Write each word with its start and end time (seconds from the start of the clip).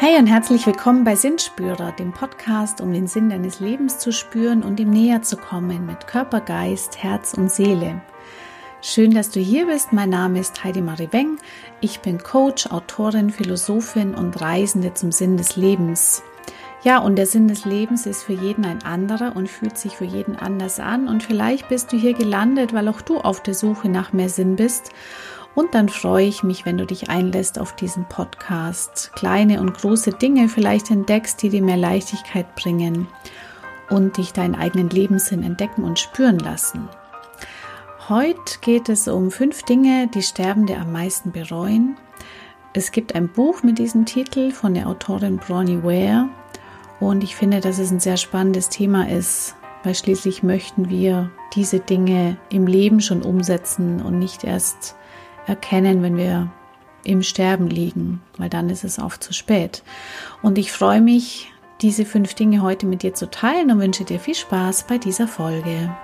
Hey 0.00 0.16
und 0.16 0.28
herzlich 0.28 0.64
willkommen 0.64 1.02
bei 1.02 1.16
Sinnspürer, 1.16 1.90
dem 1.90 2.12
Podcast, 2.12 2.80
um 2.80 2.92
den 2.92 3.08
Sinn 3.08 3.30
deines 3.30 3.58
Lebens 3.58 3.98
zu 3.98 4.12
spüren 4.12 4.62
und 4.62 4.78
ihm 4.78 4.90
näher 4.90 5.22
zu 5.22 5.36
kommen 5.36 5.86
mit 5.86 6.06
Körper, 6.06 6.40
Geist, 6.40 7.02
Herz 7.02 7.34
und 7.34 7.50
Seele. 7.50 8.00
Schön, 8.80 9.12
dass 9.12 9.30
du 9.30 9.40
hier 9.40 9.66
bist. 9.66 9.92
Mein 9.92 10.10
Name 10.10 10.38
ist 10.38 10.62
Heidi 10.62 10.82
Marie 10.82 11.08
Weng. 11.10 11.38
Ich 11.80 11.98
bin 11.98 12.22
Coach, 12.22 12.68
Autorin, 12.68 13.30
Philosophin 13.30 14.14
und 14.14 14.40
Reisende 14.40 14.94
zum 14.94 15.10
Sinn 15.10 15.36
des 15.36 15.56
Lebens. 15.56 16.22
Ja, 16.84 16.98
und 16.98 17.16
der 17.16 17.26
Sinn 17.26 17.48
des 17.48 17.64
Lebens 17.64 18.06
ist 18.06 18.22
für 18.22 18.34
jeden 18.34 18.64
ein 18.64 18.84
anderer 18.84 19.34
und 19.34 19.50
fühlt 19.50 19.76
sich 19.76 19.96
für 19.96 20.04
jeden 20.04 20.36
anders 20.36 20.78
an. 20.78 21.08
Und 21.08 21.24
vielleicht 21.24 21.68
bist 21.68 21.92
du 21.92 21.96
hier 21.96 22.14
gelandet, 22.14 22.72
weil 22.72 22.86
auch 22.86 23.00
du 23.00 23.18
auf 23.18 23.42
der 23.42 23.54
Suche 23.54 23.88
nach 23.88 24.12
mehr 24.12 24.28
Sinn 24.28 24.54
bist 24.54 24.92
und 25.58 25.74
dann 25.74 25.88
freue 25.88 26.28
ich 26.28 26.44
mich, 26.44 26.64
wenn 26.66 26.78
du 26.78 26.86
dich 26.86 27.10
einlässt 27.10 27.58
auf 27.58 27.74
diesen 27.74 28.04
Podcast. 28.04 29.10
Kleine 29.16 29.60
und 29.60 29.74
große 29.74 30.12
Dinge 30.12 30.48
vielleicht 30.48 30.88
entdeckst, 30.88 31.42
die 31.42 31.48
dir 31.48 31.62
mehr 31.62 31.76
Leichtigkeit 31.76 32.54
bringen 32.54 33.08
und 33.90 34.18
dich 34.18 34.32
deinen 34.32 34.54
eigenen 34.54 34.88
Lebenssinn 34.88 35.42
entdecken 35.42 35.82
und 35.82 35.98
spüren 35.98 36.38
lassen. 36.38 36.88
Heute 38.08 38.60
geht 38.60 38.88
es 38.88 39.08
um 39.08 39.32
fünf 39.32 39.64
Dinge, 39.64 40.06
die 40.06 40.22
Sterbende 40.22 40.76
am 40.76 40.92
meisten 40.92 41.32
bereuen. 41.32 41.96
Es 42.72 42.92
gibt 42.92 43.16
ein 43.16 43.26
Buch 43.26 43.64
mit 43.64 43.80
diesem 43.80 44.06
Titel 44.06 44.52
von 44.52 44.74
der 44.74 44.86
Autorin 44.86 45.38
Bronnie 45.38 45.82
Ware 45.82 46.28
und 47.00 47.24
ich 47.24 47.34
finde, 47.34 47.58
dass 47.58 47.80
es 47.80 47.90
ein 47.90 47.98
sehr 47.98 48.16
spannendes 48.16 48.68
Thema 48.68 49.08
ist, 49.08 49.56
weil 49.82 49.96
schließlich 49.96 50.44
möchten 50.44 50.88
wir 50.88 51.32
diese 51.56 51.80
Dinge 51.80 52.36
im 52.48 52.68
Leben 52.68 53.00
schon 53.00 53.22
umsetzen 53.22 54.00
und 54.00 54.20
nicht 54.20 54.44
erst 54.44 54.94
erkennen, 55.48 56.02
wenn 56.02 56.16
wir 56.16 56.50
im 57.04 57.22
Sterben 57.22 57.68
liegen, 57.68 58.20
weil 58.36 58.48
dann 58.48 58.68
ist 58.70 58.84
es 58.84 58.98
oft 58.98 59.22
zu 59.22 59.32
spät. 59.32 59.82
Und 60.42 60.58
ich 60.58 60.72
freue 60.72 61.00
mich, 61.00 61.50
diese 61.80 62.04
fünf 62.04 62.34
Dinge 62.34 62.62
heute 62.62 62.86
mit 62.86 63.02
dir 63.02 63.14
zu 63.14 63.30
teilen 63.30 63.70
und 63.70 63.80
wünsche 63.80 64.04
dir 64.04 64.18
viel 64.18 64.34
Spaß 64.34 64.86
bei 64.88 64.98
dieser 64.98 65.28
Folge. 65.28 65.94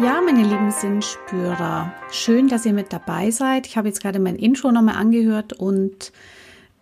Ja, 0.00 0.22
meine 0.24 0.42
lieben 0.42 0.70
Sinnspürer, 0.70 1.92
schön, 2.10 2.48
dass 2.48 2.64
ihr 2.64 2.72
mit 2.72 2.92
dabei 2.94 3.30
seid. 3.30 3.66
Ich 3.66 3.76
habe 3.76 3.88
jetzt 3.88 4.00
gerade 4.00 4.18
mein 4.18 4.36
Intro 4.36 4.72
nochmal 4.72 4.96
angehört 4.96 5.52
und 5.52 6.12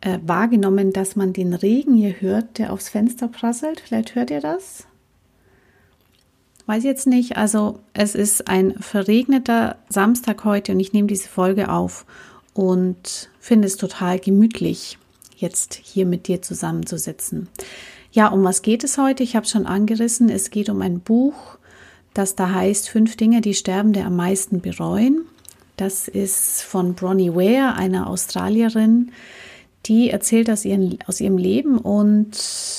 äh, 0.00 0.20
wahrgenommen, 0.25 0.92
dass 0.92 1.17
man 1.17 1.33
den 1.33 1.52
Regen 1.52 1.94
hier 1.94 2.20
hört, 2.20 2.58
der 2.58 2.72
aufs 2.72 2.89
Fenster 2.89 3.27
prasselt. 3.27 3.80
Vielleicht 3.80 4.14
hört 4.14 4.30
ihr 4.30 4.41
das? 4.41 4.86
Weiß 6.67 6.84
jetzt 6.84 7.08
nicht. 7.08 7.36
Also 7.36 7.80
es 7.94 8.14
ist 8.14 8.48
ein 8.48 8.75
verregneter 8.78 9.77
Samstag 9.89 10.45
heute 10.45 10.72
und 10.72 10.80
ich 10.80 10.92
nehme 10.92 11.08
diese 11.08 11.28
Folge 11.28 11.69
auf 11.69 12.06
und 12.55 13.28
finde 13.41 13.67
es 13.67 13.77
total 13.77 14.20
gemütlich, 14.20 14.98
jetzt 15.36 15.74
hier 15.74 16.06
mit 16.06 16.28
dir 16.28 16.42
zusammenzusitzen. 16.42 17.48
Ja, 18.12 18.28
um 18.28 18.45
was 18.45 18.62
geht 18.62 18.84
es 18.84 18.98
heute? 18.98 19.24
Ich 19.24 19.34
habe 19.34 19.47
schon 19.47 19.67
angerissen. 19.67 20.28
Es 20.28 20.50
geht 20.50 20.69
um 20.70 20.80
ein 20.80 21.00
Buch 21.00 21.58
das 22.14 22.34
da 22.34 22.53
heißt 22.53 22.89
Fünf 22.89 23.16
Dinge, 23.16 23.41
die 23.41 23.55
Sterbende 23.55 24.05
am 24.05 24.16
meisten 24.16 24.61
bereuen. 24.61 25.22
Das 25.77 26.08
ist 26.08 26.62
von 26.62 26.94
Bronnie 26.94 27.33
Ware, 27.34 27.75
einer 27.75 28.08
Australierin, 28.08 29.12
die 29.86 30.11
erzählt 30.11 30.50
aus, 30.50 30.64
ihren, 30.64 30.98
aus 31.06 31.20
ihrem 31.20 31.39
Leben. 31.39 31.78
Und 31.78 32.36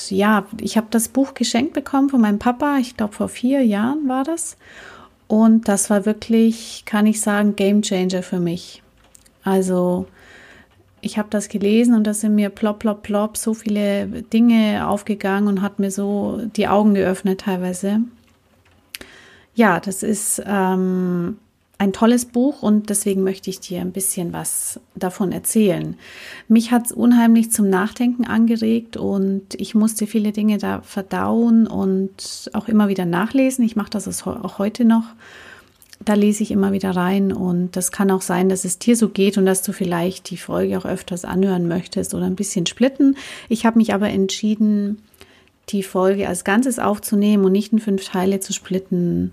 ja, 0.09 0.45
ich 0.59 0.77
habe 0.77 0.87
das 0.91 1.07
Buch 1.07 1.33
geschenkt 1.33 1.73
bekommen 1.73 2.09
von 2.09 2.21
meinem 2.21 2.39
Papa, 2.39 2.77
ich 2.79 2.97
glaube 2.97 3.13
vor 3.13 3.29
vier 3.29 3.63
Jahren 3.63 4.07
war 4.07 4.23
das. 4.23 4.57
Und 5.27 5.67
das 5.67 5.89
war 5.89 6.05
wirklich, 6.05 6.83
kann 6.85 7.05
ich 7.05 7.21
sagen, 7.21 7.55
Game 7.55 7.81
Changer 7.81 8.21
für 8.21 8.39
mich. 8.39 8.83
Also 9.43 10.05
ich 11.01 11.17
habe 11.17 11.29
das 11.31 11.49
gelesen 11.49 11.95
und 11.95 12.05
da 12.05 12.13
sind 12.13 12.35
mir 12.35 12.49
plopp, 12.49 12.79
plopp, 12.79 13.01
plopp 13.01 13.37
so 13.37 13.53
viele 13.53 14.05
Dinge 14.05 14.87
aufgegangen 14.87 15.47
und 15.47 15.61
hat 15.61 15.79
mir 15.79 15.89
so 15.89 16.41
die 16.55 16.67
Augen 16.67 16.93
geöffnet 16.93 17.41
teilweise. 17.41 18.01
Ja, 19.53 19.79
das 19.79 20.03
ist 20.03 20.41
ähm, 20.45 21.37
ein 21.81 21.93
tolles 21.93 22.25
Buch 22.25 22.61
und 22.61 22.91
deswegen 22.91 23.23
möchte 23.23 23.49
ich 23.49 23.59
dir 23.59 23.81
ein 23.81 23.91
bisschen 23.91 24.33
was 24.33 24.79
davon 24.93 25.31
erzählen. 25.31 25.95
Mich 26.47 26.71
hat 26.71 26.85
es 26.85 26.91
unheimlich 26.91 27.51
zum 27.51 27.71
Nachdenken 27.71 28.23
angeregt 28.23 28.97
und 28.97 29.55
ich 29.57 29.73
musste 29.73 30.05
viele 30.05 30.31
Dinge 30.31 30.59
da 30.59 30.81
verdauen 30.81 31.65
und 31.65 32.51
auch 32.53 32.67
immer 32.67 32.87
wieder 32.87 33.05
nachlesen. 33.05 33.65
Ich 33.65 33.75
mache 33.75 33.89
das 33.89 34.27
auch 34.27 34.59
heute 34.59 34.85
noch. 34.85 35.05
Da 36.05 36.13
lese 36.13 36.43
ich 36.43 36.51
immer 36.51 36.71
wieder 36.71 36.91
rein 36.91 37.33
und 37.33 37.75
das 37.75 37.91
kann 37.91 38.11
auch 38.11 38.21
sein, 38.21 38.47
dass 38.47 38.63
es 38.63 38.77
dir 38.77 38.95
so 38.95 39.09
geht 39.09 39.39
und 39.39 39.47
dass 39.47 39.63
du 39.63 39.73
vielleicht 39.73 40.29
die 40.29 40.37
Folge 40.37 40.77
auch 40.77 40.85
öfters 40.85 41.25
anhören 41.25 41.67
möchtest 41.67 42.13
oder 42.13 42.25
ein 42.25 42.35
bisschen 42.35 42.67
splitten. 42.67 43.17
Ich 43.49 43.65
habe 43.65 43.79
mich 43.79 43.93
aber 43.93 44.09
entschieden, 44.09 44.99
die 45.71 45.83
Folge 45.83 46.27
als 46.27 46.43
Ganzes 46.43 46.79
aufzunehmen 46.79 47.45
und 47.45 47.51
nicht 47.51 47.73
in 47.73 47.79
fünf 47.79 48.05
Teile 48.05 48.39
zu 48.39 48.53
splitten, 48.53 49.31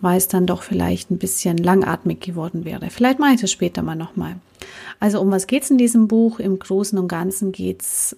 weil 0.00 0.16
es 0.16 0.28
dann 0.28 0.46
doch 0.46 0.62
vielleicht 0.62 1.10
ein 1.10 1.18
bisschen 1.18 1.58
langatmig 1.58 2.20
geworden 2.20 2.64
wäre. 2.64 2.90
Vielleicht 2.90 3.18
mache 3.18 3.34
ich 3.34 3.40
das 3.40 3.50
später 3.50 3.82
mal 3.82 3.96
nochmal. 3.96 4.36
Also 4.98 5.20
um 5.20 5.30
was 5.30 5.46
geht 5.46 5.64
es 5.64 5.70
in 5.70 5.78
diesem 5.78 6.08
Buch? 6.08 6.40
Im 6.40 6.58
Großen 6.58 6.98
und 6.98 7.08
Ganzen 7.08 7.52
geht 7.52 7.82
es 7.82 8.16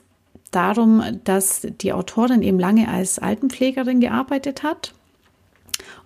darum, 0.51 1.03
dass 1.25 1.67
die 1.81 1.93
Autorin 1.93 2.43
eben 2.43 2.59
lange 2.59 2.89
als 2.89 3.19
Altenpflegerin 3.19 4.01
gearbeitet 4.01 4.63
hat 4.63 4.93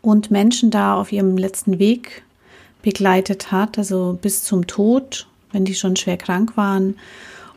und 0.02 0.30
Menschen 0.30 0.70
da 0.70 0.94
auf 0.94 1.12
ihrem 1.12 1.36
letzten 1.36 1.78
Weg 1.78 2.22
begleitet 2.82 3.50
hat, 3.50 3.78
also 3.78 4.16
bis 4.20 4.44
zum 4.44 4.66
Tod, 4.66 5.26
wenn 5.50 5.64
die 5.64 5.74
schon 5.74 5.96
schwer 5.96 6.16
krank 6.16 6.56
waren 6.56 6.94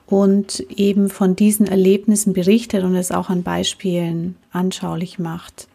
und 0.09 0.65
eben 0.75 1.09
von 1.09 1.35
diesen 1.35 1.67
Erlebnissen 1.67 2.33
berichtet 2.33 2.83
und 2.83 2.95
es 2.95 3.11
auch 3.11 3.29
an 3.29 3.43
Beispielen 3.43 4.35
anschaulich 4.51 5.19
macht. 5.19 5.67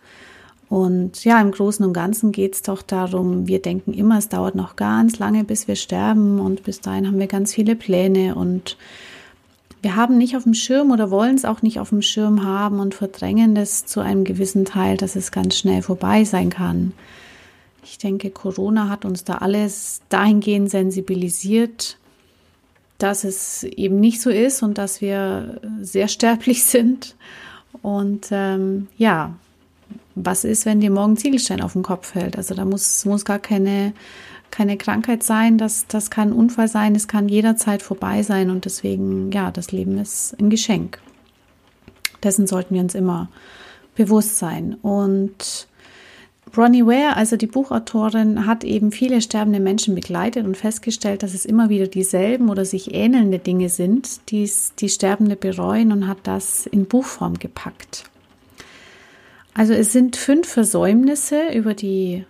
Und 0.68 1.24
ja, 1.24 1.40
im 1.40 1.52
Großen 1.52 1.86
und 1.86 1.92
Ganzen 1.92 2.32
geht 2.32 2.54
es 2.54 2.62
doch 2.62 2.82
darum, 2.82 3.46
wir 3.46 3.62
denken 3.62 3.92
immer, 3.92 4.18
es 4.18 4.28
dauert 4.28 4.56
noch 4.56 4.74
ganz 4.74 5.20
lange, 5.20 5.44
bis 5.44 5.68
wir 5.68 5.76
sterben 5.76 6.40
und 6.40 6.64
bis 6.64 6.80
dahin 6.80 7.06
haben 7.06 7.20
wir 7.20 7.28
ganz 7.28 7.54
viele 7.54 7.76
Pläne 7.76 8.34
und 8.34 8.76
wir 9.82 9.94
haben 9.94 10.18
nicht 10.18 10.36
auf 10.36 10.42
dem 10.42 10.54
Schirm 10.54 10.90
oder 10.90 11.12
wollen 11.12 11.36
es 11.36 11.44
auch 11.44 11.62
nicht 11.62 11.78
auf 11.78 11.90
dem 11.90 12.02
Schirm 12.02 12.42
haben 12.42 12.80
und 12.80 12.94
verdrängen 12.94 13.54
das 13.54 13.86
zu 13.86 14.00
einem 14.00 14.24
gewissen 14.24 14.64
Teil, 14.64 14.96
dass 14.96 15.14
es 15.14 15.30
ganz 15.30 15.56
schnell 15.56 15.82
vorbei 15.82 16.24
sein 16.24 16.50
kann. 16.50 16.92
Ich 17.84 17.98
denke, 17.98 18.30
Corona 18.30 18.88
hat 18.88 19.04
uns 19.04 19.22
da 19.22 19.34
alles 19.34 20.00
dahingehend 20.08 20.70
sensibilisiert, 20.70 21.98
dass 22.98 23.24
es 23.24 23.64
eben 23.64 24.00
nicht 24.00 24.20
so 24.20 24.30
ist 24.30 24.62
und 24.62 24.78
dass 24.78 25.00
wir 25.00 25.60
sehr 25.80 26.08
sterblich 26.08 26.64
sind. 26.64 27.16
Und 27.82 28.28
ähm, 28.30 28.88
ja, 28.96 29.34
was 30.14 30.44
ist, 30.44 30.64
wenn 30.64 30.80
dir 30.80 30.90
morgen 30.90 31.16
Ziegelstein 31.16 31.60
auf 31.60 31.72
den 31.72 31.82
Kopf 31.82 32.12
fällt? 32.12 32.36
Also 32.36 32.54
da 32.54 32.64
muss, 32.64 33.04
muss 33.04 33.24
gar 33.24 33.40
keine, 33.40 33.92
keine 34.50 34.76
Krankheit 34.76 35.22
sein, 35.22 35.58
das, 35.58 35.86
das 35.88 36.10
kann 36.10 36.28
ein 36.28 36.32
Unfall 36.34 36.68
sein, 36.68 36.94
es 36.94 37.08
kann 37.08 37.28
jederzeit 37.28 37.82
vorbei 37.82 38.22
sein 38.22 38.50
und 38.50 38.64
deswegen, 38.64 39.32
ja, 39.32 39.50
das 39.50 39.72
Leben 39.72 39.98
ist 39.98 40.36
ein 40.38 40.50
Geschenk. 40.50 41.00
Dessen 42.22 42.46
sollten 42.46 42.74
wir 42.74 42.80
uns 42.80 42.94
immer 42.94 43.28
bewusst 43.94 44.38
sein. 44.38 44.74
Und 44.74 45.68
Bronnie 46.54 46.86
Ware, 46.86 47.16
also 47.16 47.36
die 47.36 47.48
Buchautorin, 47.48 48.46
hat 48.46 48.62
eben 48.62 48.92
viele 48.92 49.20
sterbende 49.20 49.58
Menschen 49.58 49.96
begleitet 49.96 50.46
und 50.46 50.56
festgestellt, 50.56 51.24
dass 51.24 51.34
es 51.34 51.44
immer 51.44 51.68
wieder 51.68 51.88
dieselben 51.88 52.48
oder 52.48 52.64
sich 52.64 52.94
ähnelnde 52.94 53.40
Dinge 53.40 53.68
sind, 53.68 54.30
die 54.30 54.48
die 54.78 54.88
Sterbende 54.88 55.34
bereuen 55.34 55.90
und 55.90 56.06
hat 56.06 56.18
das 56.22 56.66
in 56.66 56.86
Buchform 56.86 57.40
gepackt. 57.40 58.04
Also 59.52 59.72
es 59.72 59.90
sind 59.90 60.14
fünf 60.14 60.46
Versäumnisse, 60.46 61.48
über 61.52 61.74
die 61.74 62.24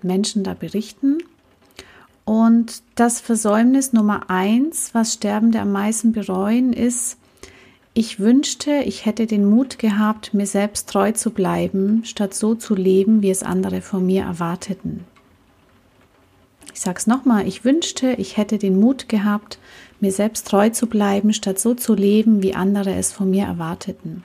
Menschen 0.00 0.42
da 0.42 0.54
berichten. 0.54 1.18
Und 2.24 2.82
das 2.94 3.20
Versäumnis 3.20 3.92
Nummer 3.92 4.30
eins, 4.30 4.94
was 4.94 5.12
Sterbende 5.12 5.60
am 5.60 5.72
meisten 5.72 6.12
bereuen, 6.12 6.72
ist, 6.72 7.18
ich 7.96 8.20
wünschte, 8.20 8.82
ich 8.84 9.06
hätte 9.06 9.26
den 9.26 9.46
Mut 9.46 9.78
gehabt, 9.78 10.34
mir 10.34 10.46
selbst 10.46 10.90
treu 10.90 11.12
zu 11.12 11.30
bleiben, 11.30 12.04
statt 12.04 12.34
so 12.34 12.54
zu 12.54 12.74
leben, 12.74 13.22
wie 13.22 13.30
es 13.30 13.42
andere 13.42 13.80
von 13.80 14.04
mir 14.04 14.24
erwarteten. 14.24 15.06
Ich 16.74 16.80
sage 16.82 16.98
es 16.98 17.06
nochmal, 17.06 17.48
ich 17.48 17.64
wünschte, 17.64 18.12
ich 18.18 18.36
hätte 18.36 18.58
den 18.58 18.78
Mut 18.78 19.08
gehabt, 19.08 19.58
mir 19.98 20.12
selbst 20.12 20.46
treu 20.46 20.68
zu 20.68 20.88
bleiben, 20.88 21.32
statt 21.32 21.58
so 21.58 21.72
zu 21.72 21.94
leben, 21.94 22.42
wie 22.42 22.54
andere 22.54 22.94
es 22.94 23.12
von 23.12 23.30
mir 23.30 23.46
erwarteten. 23.46 24.24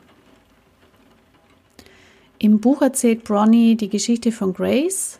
Im 2.39 2.59
Buch 2.59 2.81
erzählt 2.81 3.23
Bronnie 3.23 3.77
die 3.77 3.89
Geschichte 3.89 4.33
von 4.33 4.51
Grace. 4.51 5.17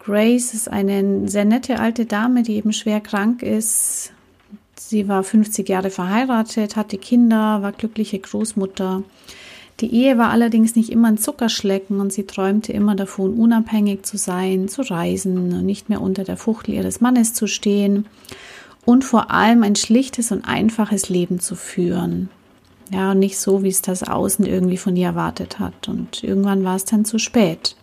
Grace 0.00 0.52
ist 0.52 0.68
eine 0.68 1.26
sehr 1.30 1.46
nette 1.46 1.78
alte 1.78 2.04
Dame, 2.04 2.42
die 2.42 2.56
eben 2.56 2.74
schwer 2.74 3.00
krank 3.00 3.42
ist, 3.42 4.12
sie 4.80 5.08
war 5.08 5.22
50 5.22 5.68
Jahre 5.68 5.90
verheiratet, 5.90 6.76
hatte 6.76 6.98
Kinder, 6.98 7.62
war 7.62 7.72
glückliche 7.72 8.18
Großmutter. 8.18 9.02
Die 9.80 9.94
Ehe 9.94 10.18
war 10.18 10.30
allerdings 10.30 10.74
nicht 10.74 10.90
immer 10.90 11.08
ein 11.08 11.18
Zuckerschlecken 11.18 12.00
und 12.00 12.12
sie 12.12 12.24
träumte 12.24 12.72
immer 12.72 12.96
davon, 12.96 13.34
unabhängig 13.34 14.04
zu 14.04 14.16
sein, 14.16 14.68
zu 14.68 14.82
reisen 14.82 15.38
und 15.52 15.64
nicht 15.64 15.88
mehr 15.88 16.00
unter 16.00 16.24
der 16.24 16.36
Fuchtel 16.36 16.74
ihres 16.74 17.00
Mannes 17.00 17.32
zu 17.34 17.46
stehen 17.46 18.06
und 18.84 19.04
vor 19.04 19.30
allem 19.30 19.62
ein 19.62 19.76
schlichtes 19.76 20.32
und 20.32 20.44
einfaches 20.44 21.08
Leben 21.08 21.38
zu 21.38 21.54
führen. 21.54 22.28
Ja, 22.90 23.12
und 23.12 23.18
nicht 23.18 23.38
so, 23.38 23.62
wie 23.62 23.68
es 23.68 23.82
das 23.82 24.02
Außen 24.02 24.46
irgendwie 24.46 24.78
von 24.78 24.96
ihr 24.96 25.08
erwartet 25.08 25.58
hat. 25.58 25.88
Und 25.88 26.24
irgendwann 26.24 26.64
war 26.64 26.74
es 26.74 26.86
dann 26.86 27.04
zu 27.04 27.18
spät 27.18 27.76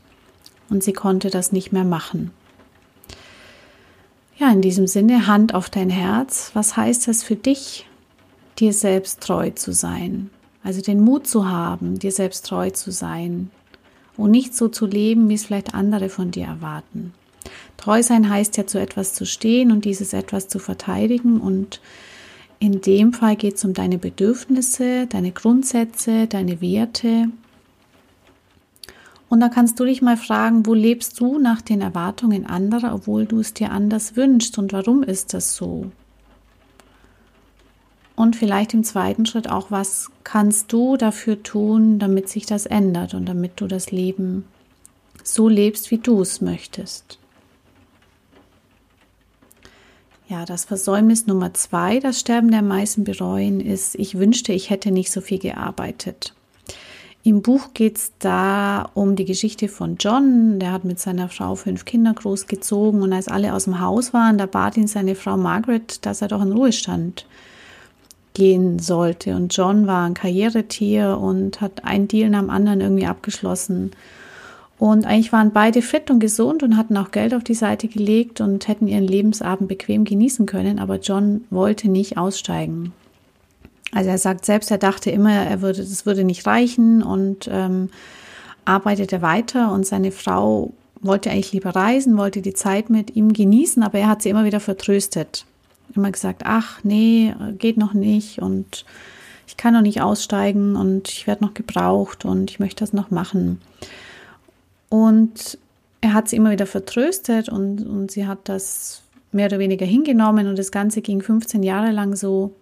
und 0.70 0.84
sie 0.84 0.94
konnte 0.94 1.30
das 1.30 1.52
nicht 1.52 1.72
mehr 1.72 1.84
machen. 1.84 2.32
Ja, 4.38 4.52
in 4.52 4.62
diesem 4.62 4.86
Sinne, 4.86 5.28
Hand 5.28 5.54
auf 5.54 5.70
dein 5.70 5.90
Herz. 5.90 6.52
Was 6.54 6.76
heißt 6.76 7.08
das 7.08 7.24
für 7.24 7.38
dich, 7.38 7.88
dir 8.60 8.74
selbst 8.74 9.22
treu 9.22 9.52
zu 9.52 9.72
sein? 9.72 10.30
Also 10.62 10.82
den 10.82 11.00
Mut 11.00 11.26
zu 11.26 11.48
haben, 11.48 12.00
dir 12.00 12.12
selbst 12.12 12.46
treu 12.46 12.70
zu 12.72 12.92
sein 12.92 13.50
und 14.18 14.32
nicht 14.32 14.54
so 14.54 14.68
zu 14.68 14.88
leben, 14.88 15.30
wie 15.30 15.36
es 15.36 15.46
vielleicht 15.46 15.74
andere 15.74 16.10
von 16.10 16.32
dir 16.32 16.48
erwarten. 16.48 17.14
Treu 17.78 18.04
sein 18.04 18.30
heißt 18.30 18.58
ja 18.58 18.66
zu 18.68 18.80
etwas 18.80 19.14
zu 19.14 19.26
stehen 19.26 19.72
und 19.72 19.86
dieses 19.86 20.12
etwas 20.12 20.48
zu 20.48 20.60
verteidigen 20.60 21.40
und 21.40 21.80
in 22.60 22.82
dem 22.82 23.14
Fall 23.14 23.36
geht 23.36 23.56
es 23.56 23.66
um 23.66 23.74
deine 23.74 23.98
Bedürfnisse, 23.98 25.08
deine 25.08 25.32
Grundsätze, 25.32 26.28
deine 26.28 26.62
Werte. 26.62 27.30
Und 29.36 29.42
da 29.42 29.50
kannst 29.50 29.78
du 29.82 29.84
dich 29.84 30.02
mal 30.02 30.16
fragen, 30.16 30.66
wo 30.66 30.74
lebst 30.74 31.20
du 31.20 31.40
nach 31.40 31.62
den 31.62 31.82
Erwartungen 31.82 32.46
anderer, 32.46 32.96
obwohl 32.96 33.26
du 33.26 33.42
es 33.42 33.54
dir 33.54 33.70
anders 33.70 34.16
wünschst 34.16 34.58
und 34.58 34.72
warum 34.72 35.04
ist 35.04 35.34
das 35.34 35.58
so? 35.58 35.92
Und 38.16 38.38
vielleicht 38.38 38.74
im 38.74 38.86
zweiten 38.86 39.26
Schritt 39.26 39.50
auch, 39.50 39.72
was 39.72 40.10
kannst 40.24 40.72
du 40.72 40.96
dafür 40.96 41.44
tun, 41.44 42.00
damit 42.00 42.30
sich 42.30 42.46
das 42.46 42.66
ändert 42.66 43.14
und 43.14 43.26
damit 43.26 43.60
du 43.60 43.68
das 43.68 43.92
Leben 43.92 44.46
so 45.22 45.50
lebst, 45.50 45.92
wie 45.92 45.98
du 45.98 46.22
es 46.22 46.40
möchtest. 46.40 47.20
Ja, 50.30 50.46
das 50.46 50.64
Versäumnis 50.64 51.28
Nummer 51.28 51.54
zwei, 51.54 52.00
das 52.00 52.22
Sterben 52.22 52.52
der 52.52 52.62
meisten 52.62 53.04
bereuen, 53.04 53.60
ist, 53.60 53.96
ich 53.96 54.18
wünschte, 54.18 54.54
ich 54.54 54.70
hätte 54.70 54.92
nicht 54.92 55.12
so 55.12 55.20
viel 55.20 55.40
gearbeitet. 55.40 56.34
Im 57.28 57.42
Buch 57.42 57.74
geht 57.74 57.98
es 57.98 58.12
da 58.20 58.88
um 58.94 59.16
die 59.16 59.26
Geschichte 59.26 59.68
von 59.68 59.98
John. 60.00 60.60
Der 60.60 60.72
hat 60.72 60.84
mit 60.84 61.00
seiner 61.00 61.28
Frau 61.28 61.56
fünf 61.56 61.84
Kinder 61.84 62.14
großgezogen 62.14 63.02
und 63.02 63.12
als 63.12 63.28
alle 63.28 63.56
aus 63.56 63.64
dem 63.64 63.80
Haus 63.80 64.14
waren, 64.14 64.38
da 64.38 64.46
bat 64.46 64.78
ihn 64.78 64.86
seine 64.86 65.16
Frau 65.16 65.36
Margaret, 65.36 66.06
dass 66.06 66.22
er 66.22 66.28
doch 66.28 66.44
in 66.44 66.52
Ruhestand 66.52 67.26
gehen 68.36 68.78
sollte. 68.78 69.36
Und 69.36 69.58
John 69.58 69.88
war 69.88 70.06
ein 70.06 70.14
Karrieretier 70.14 71.18
und 71.18 71.62
hat 71.62 71.84
einen 71.84 72.08
Deal 72.08 72.30
nach 72.30 72.42
dem 72.42 72.52
anderen 72.52 72.82
irgendwie 72.82 73.08
abgeschlossen. 73.08 73.90
Und 74.78 75.08
eigentlich 75.08 75.34
waren 75.34 75.52
beide 75.52 75.82
fit 75.82 76.12
und 76.12 76.20
gesund 76.20 76.62
und 76.62 76.78
hatten 76.78 76.96
auch 76.96 77.10
Geld 77.10 77.34
auf 77.34 77.44
die 77.44 77.56
Seite 77.56 77.88
gelegt 77.88 78.40
und 78.40 78.68
hätten 78.68 78.88
ihren 78.88 79.08
Lebensabend 79.08 79.68
bequem 79.68 80.06
genießen 80.06 80.46
können, 80.46 80.78
aber 80.78 81.00
John 81.00 81.46
wollte 81.50 81.90
nicht 81.90 82.20
aussteigen. 82.20 82.94
Also 83.96 84.12
er 84.12 84.20
sagt 84.20 84.46
selbst, 84.46 84.70
er 84.70 84.78
dachte 84.78 85.10
immer, 85.10 85.34
er 85.34 85.62
würde, 85.64 85.80
das 85.80 86.06
würde 86.06 86.24
nicht 86.24 86.46
reichen 86.46 87.02
und 87.02 87.50
ähm, 87.52 87.90
arbeitete 88.66 89.24
weiter 89.24 89.72
und 89.72 89.88
seine 89.88 90.12
Frau 90.12 90.72
wollte 91.02 91.32
eigentlich 91.32 91.54
lieber 91.54 91.72
reisen, 91.72 92.18
wollte 92.18 92.42
die 92.42 92.54
Zeit 92.54 92.92
mit 92.92 93.16
ihm 93.16 93.34
genießen, 93.34 93.82
aber 93.82 93.98
er 93.98 94.10
hat 94.10 94.22
sie 94.22 94.30
immer 94.30 94.46
wieder 94.46 94.60
vertröstet 94.60 95.46
immer 95.94 96.12
gesagt, 96.12 96.44
ach 96.46 96.84
nee, 96.84 97.34
geht 97.58 97.78
noch 97.78 97.94
nicht 97.94 98.40
und 98.40 98.86
ich 99.48 99.58
kann 99.58 99.74
noch 99.74 99.82
nicht 99.82 100.02
aussteigen 100.02 100.76
und 100.76 101.10
ich 101.10 101.28
werde 101.28 101.44
noch 101.44 101.54
gebraucht 101.54 102.26
und 102.26 102.50
ich 102.50 102.60
möchte 102.60 102.84
das 102.84 102.94
noch 102.94 103.12
machen. 103.12 103.62
Und 104.90 105.58
er 106.02 106.14
hat 106.14 106.28
sie 106.30 106.36
immer 106.36 106.52
wieder 106.52 106.66
vertröstet 106.66 107.50
und, 107.50 107.86
und 107.86 108.12
sie 108.12 108.28
hat 108.28 108.40
das 108.46 109.02
mehr 109.32 109.48
oder 109.48 109.60
weniger 109.60 109.86
hingenommen 109.86 110.48
und 110.48 110.58
das 110.58 110.72
Ganze 110.72 111.02
ging 111.02 111.22
15 111.22 111.64
Jahre 111.64 111.92
lang 111.92 112.16
so. 112.16 112.54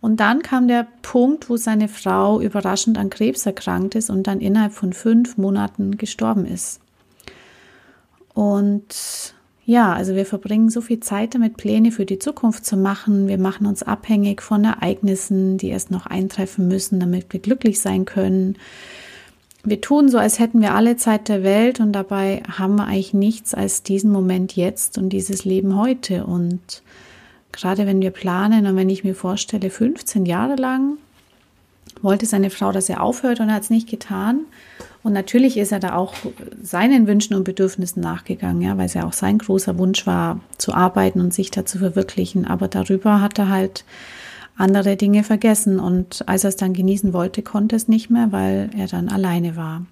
Und 0.00 0.20
dann 0.20 0.42
kam 0.42 0.66
der 0.66 0.86
Punkt, 1.02 1.50
wo 1.50 1.56
seine 1.56 1.88
Frau 1.88 2.40
überraschend 2.40 2.96
an 2.96 3.10
Krebs 3.10 3.44
erkrankt 3.44 3.94
ist 3.94 4.08
und 4.08 4.26
dann 4.26 4.40
innerhalb 4.40 4.72
von 4.72 4.92
fünf 4.92 5.36
Monaten 5.36 5.98
gestorben 5.98 6.46
ist. 6.46 6.80
Und 8.32 9.34
ja, 9.66 9.92
also 9.92 10.14
wir 10.14 10.24
verbringen 10.24 10.70
so 10.70 10.80
viel 10.80 11.00
Zeit 11.00 11.34
damit, 11.34 11.56
Pläne 11.56 11.92
für 11.92 12.06
die 12.06 12.18
Zukunft 12.18 12.64
zu 12.64 12.76
machen. 12.76 13.28
Wir 13.28 13.38
machen 13.38 13.66
uns 13.66 13.82
abhängig 13.82 14.40
von 14.42 14.64
Ereignissen, 14.64 15.58
die 15.58 15.68
erst 15.68 15.90
noch 15.90 16.06
eintreffen 16.06 16.66
müssen, 16.66 16.98
damit 16.98 17.32
wir 17.32 17.40
glücklich 17.40 17.80
sein 17.80 18.06
können. 18.06 18.56
Wir 19.62 19.82
tun 19.82 20.08
so, 20.08 20.16
als 20.16 20.38
hätten 20.38 20.62
wir 20.62 20.74
alle 20.74 20.96
Zeit 20.96 21.28
der 21.28 21.42
Welt 21.42 21.80
und 21.80 21.92
dabei 21.92 22.42
haben 22.50 22.76
wir 22.76 22.86
eigentlich 22.86 23.12
nichts 23.12 23.52
als 23.52 23.82
diesen 23.82 24.10
Moment 24.10 24.56
jetzt 24.56 24.96
und 24.96 25.10
dieses 25.10 25.44
Leben 25.44 25.76
heute. 25.76 26.24
Und 26.24 26.82
gerade 27.52 27.86
wenn 27.86 28.00
wir 28.00 28.10
planen 28.10 28.66
und 28.66 28.76
wenn 28.76 28.90
ich 28.90 29.04
mir 29.04 29.14
vorstelle, 29.14 29.70
15 29.70 30.26
Jahre 30.26 30.56
lang 30.56 30.98
wollte 32.02 32.26
seine 32.26 32.50
Frau, 32.50 32.72
dass 32.72 32.88
er 32.88 33.02
aufhört 33.02 33.40
und 33.40 33.48
er 33.48 33.56
hat 33.56 33.64
es 33.64 33.70
nicht 33.70 33.88
getan. 33.88 34.40
Und 35.02 35.12
natürlich 35.12 35.56
ist 35.56 35.72
er 35.72 35.80
da 35.80 35.94
auch 35.94 36.14
seinen 36.62 37.06
Wünschen 37.06 37.34
und 37.34 37.44
Bedürfnissen 37.44 38.02
nachgegangen, 38.02 38.60
ja, 38.60 38.76
weil 38.76 38.86
es 38.86 38.94
ja 38.94 39.06
auch 39.06 39.12
sein 39.12 39.38
großer 39.38 39.78
Wunsch 39.78 40.06
war, 40.06 40.40
zu 40.58 40.74
arbeiten 40.74 41.20
und 41.20 41.32
sich 41.32 41.50
da 41.50 41.64
zu 41.64 41.78
verwirklichen. 41.78 42.46
Aber 42.46 42.68
darüber 42.68 43.20
hat 43.20 43.38
er 43.38 43.48
halt 43.48 43.84
andere 44.56 44.96
Dinge 44.96 45.24
vergessen. 45.24 45.80
Und 45.80 46.28
als 46.28 46.44
er 46.44 46.48
es 46.48 46.56
dann 46.56 46.74
genießen 46.74 47.12
wollte, 47.12 47.42
konnte 47.42 47.76
es 47.76 47.88
nicht 47.88 48.10
mehr, 48.10 48.30
weil 48.30 48.70
er 48.76 48.86
dann 48.86 49.08
alleine 49.08 49.56
war. 49.56 49.86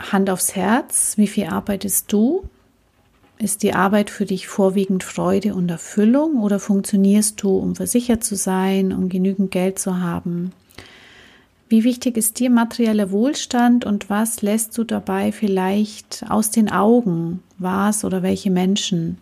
Hand 0.00 0.30
aufs 0.30 0.54
Herz, 0.54 1.14
wie 1.16 1.26
viel 1.26 1.46
arbeitest 1.46 2.12
du? 2.12 2.48
Ist 3.40 3.62
die 3.62 3.72
Arbeit 3.72 4.10
für 4.10 4.26
dich 4.26 4.48
vorwiegend 4.48 5.04
Freude 5.04 5.54
und 5.54 5.70
Erfüllung 5.70 6.42
oder 6.42 6.58
funktionierst 6.58 7.40
du, 7.40 7.56
um 7.56 7.76
versichert 7.76 8.24
zu 8.24 8.34
sein, 8.34 8.92
um 8.92 9.08
genügend 9.08 9.52
Geld 9.52 9.78
zu 9.78 10.00
haben? 10.00 10.52
Wie 11.68 11.84
wichtig 11.84 12.16
ist 12.16 12.40
dir 12.40 12.50
materieller 12.50 13.12
Wohlstand 13.12 13.84
und 13.84 14.10
was 14.10 14.42
lässt 14.42 14.76
du 14.76 14.84
dabei 14.84 15.30
vielleicht 15.30 16.24
aus 16.28 16.50
den 16.50 16.70
Augen? 16.70 17.42
Was 17.58 18.04
oder 18.04 18.22
welche 18.22 18.50
Menschen? 18.50 19.18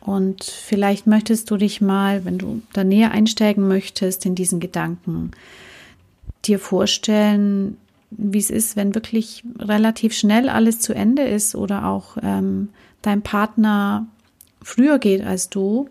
Und 0.00 0.44
vielleicht 0.44 1.06
möchtest 1.06 1.50
du 1.50 1.56
dich 1.56 1.80
mal, 1.80 2.24
wenn 2.24 2.38
du 2.38 2.62
da 2.72 2.84
näher 2.84 3.10
einsteigen 3.10 3.68
möchtest 3.68 4.24
in 4.24 4.34
diesen 4.34 4.60
Gedanken, 4.60 5.32
dir 6.44 6.58
vorstellen, 6.58 7.76
wie 8.16 8.38
es 8.38 8.50
ist, 8.50 8.76
wenn 8.76 8.94
wirklich 8.94 9.44
relativ 9.58 10.12
schnell 10.14 10.48
alles 10.48 10.80
zu 10.80 10.94
Ende 10.94 11.22
ist 11.22 11.54
oder 11.54 11.86
auch 11.86 12.16
ähm, 12.22 12.68
dein 13.02 13.22
Partner 13.22 14.06
früher 14.62 14.98
geht 14.98 15.24
als 15.24 15.48
du, 15.48 15.88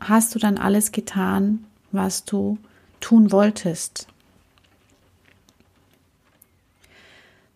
hast 0.00 0.34
du 0.34 0.38
dann 0.38 0.58
alles 0.58 0.92
getan, 0.92 1.64
was 1.92 2.24
du 2.24 2.58
tun 3.00 3.32
wolltest. 3.32 4.08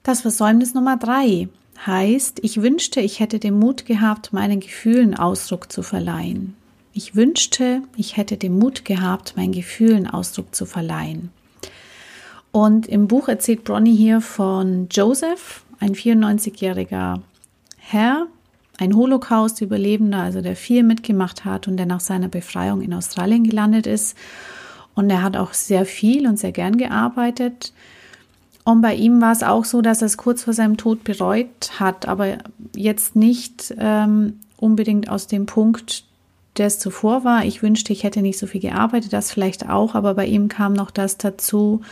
Das 0.03 0.23
Versäumnis 0.23 0.75
Nummer 0.75 0.97
drei 0.97 1.49
heißt, 1.87 2.41
ich 2.43 2.63
wünschte, 2.63 3.01
ich 3.01 3.21
hätte 3.21 3.39
den 3.39 3.59
Mut 3.59 3.85
gehabt, 3.87 4.33
meinen 4.33 4.61
Gefühlen 4.61 5.15
Ausdruck 5.15 5.71
zu 5.71 5.83
verleihen. 5.83 6.57
Ich 6.93 7.15
wünschte, 7.15 7.83
ich 7.97 8.17
hätte 8.17 8.37
den 8.37 8.59
Mut 8.59 8.85
gehabt, 8.85 9.37
meinen 9.37 9.53
Gefühlen 9.53 10.09
Ausdruck 10.09 10.55
zu 10.55 10.67
verleihen. 10.67 11.31
Und 12.53 12.87
im 12.87 13.09
Buch 13.09 13.29
erzählt 13.29 13.65
Bronnie 13.65 13.97
hier 13.97 14.21
von 14.21 14.89
Joseph, 14.91 15.65
ein 15.81 15.95
94-jähriger 15.95 17.21
Herr, 17.77 18.27
ein 18.79 18.95
Holocaust-Überlebender, 18.95 20.19
also 20.19 20.41
der 20.41 20.57
viel 20.57 20.83
mitgemacht 20.83 21.45
hat 21.45 21.69
und 21.69 21.77
der 21.77 21.87
nach 21.87 22.01
seiner 22.01 22.29
Befreiung 22.29 22.81
in 22.81 22.95
Australien 22.95 23.45
gelandet 23.45 23.87
ist. 23.87 24.17
Und 24.95 25.11
er 25.11 25.23
hat 25.23 25.37
auch 25.37 25.53
sehr 25.53 25.85
viel 25.85 26.27
und 26.27 26.39
sehr 26.39 26.53
gern 26.53 26.77
gearbeitet. 26.77 27.73
Und 28.65 28.83
bei 28.83 28.95
ihm 28.95 29.21
war 29.21 29.33
es 29.33 29.43
auch 29.43 29.65
so, 29.65 29.81
dass 29.81 30.03
er 30.03 30.07
es 30.07 30.17
kurz 30.17 30.43
vor 30.43 30.53
seinem 30.53 30.77
Tod 30.77 31.05
bereut 31.05 31.81
hat, 31.81 32.07
aber 32.07 32.39
jetzt 32.75 33.17
nicht 33.17 33.75
ähm, 33.79 34.41
unbedingt 34.57 35.09
aus 35.09 35.27
dem 35.27 35.47
Punkt, 35.47 36.05
der 36.59 36.67
es 36.67 36.79
zuvor 36.79 37.25
war. 37.25 37.45
Ich 37.45 37.63
wünschte, 37.63 37.93
ich 37.93 38.05
hätte 38.05 38.23
nicht 38.23 38.39
so 38.39 38.47
viel 38.47 38.61
gearbeitet, 38.61 39.13
das 39.13 39.33
vielleicht 39.33 39.69
auch, 39.69 39.95
aber 39.95 40.15
bei 40.15 40.27
ihm 40.27 40.49
kam 40.49 40.73
noch 40.73 40.91
das 40.91 41.17
dazu, 41.17 41.83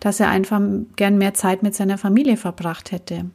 dass 0.00 0.20
er 0.20 0.28
einfach 0.28 0.60
gern 0.96 1.18
mehr 1.18 1.34
Zeit 1.34 1.62
mit 1.62 1.74
seiner 1.74 1.98
Familie 1.98 2.36
verbracht 2.36 2.92
hätte. 2.92 3.26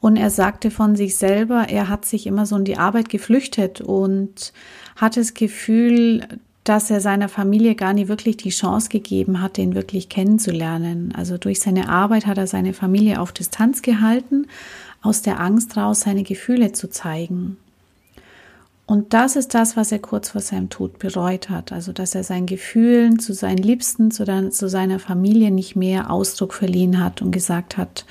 Und 0.00 0.16
er 0.16 0.30
sagte 0.30 0.70
von 0.70 0.96
sich 0.96 1.16
selber, 1.16 1.66
er 1.68 1.88
hat 1.88 2.04
sich 2.04 2.26
immer 2.26 2.46
so 2.46 2.56
in 2.56 2.64
die 2.64 2.78
Arbeit 2.78 3.10
geflüchtet 3.10 3.80
und 3.80 4.52
hat 4.96 5.16
das 5.16 5.34
Gefühl, 5.34 6.26
dass 6.64 6.90
er 6.90 7.00
seiner 7.00 7.28
Familie 7.28 7.74
gar 7.74 7.92
nie 7.92 8.08
wirklich 8.08 8.36
die 8.36 8.50
Chance 8.50 8.88
gegeben 8.88 9.42
hat, 9.42 9.58
ihn 9.58 9.74
wirklich 9.74 10.08
kennenzulernen. 10.08 11.12
Also 11.16 11.36
durch 11.36 11.60
seine 11.60 11.88
Arbeit 11.88 12.26
hat 12.26 12.38
er 12.38 12.46
seine 12.46 12.72
Familie 12.72 13.20
auf 13.20 13.32
Distanz 13.32 13.82
gehalten, 13.82 14.46
aus 15.02 15.22
der 15.22 15.40
Angst 15.40 15.76
raus 15.76 16.00
seine 16.00 16.22
Gefühle 16.22 16.72
zu 16.72 16.88
zeigen. 16.88 17.56
Und 18.90 19.14
das 19.14 19.36
ist 19.36 19.54
das, 19.54 19.76
was 19.76 19.92
er 19.92 20.00
kurz 20.00 20.30
vor 20.30 20.40
seinem 20.40 20.68
Tod 20.68 20.98
bereut 20.98 21.48
hat. 21.48 21.70
Also, 21.70 21.92
dass 21.92 22.16
er 22.16 22.24
seinen 22.24 22.46
Gefühlen 22.46 23.20
zu 23.20 23.32
seinen 23.32 23.62
Liebsten, 23.62 24.10
zu, 24.10 24.24
der, 24.24 24.50
zu 24.50 24.68
seiner 24.68 24.98
Familie 24.98 25.52
nicht 25.52 25.76
mehr 25.76 26.10
Ausdruck 26.10 26.52
verliehen 26.52 26.98
hat 27.00 27.22
und 27.22 27.30
gesagt 27.30 27.76
hat, 27.76 28.04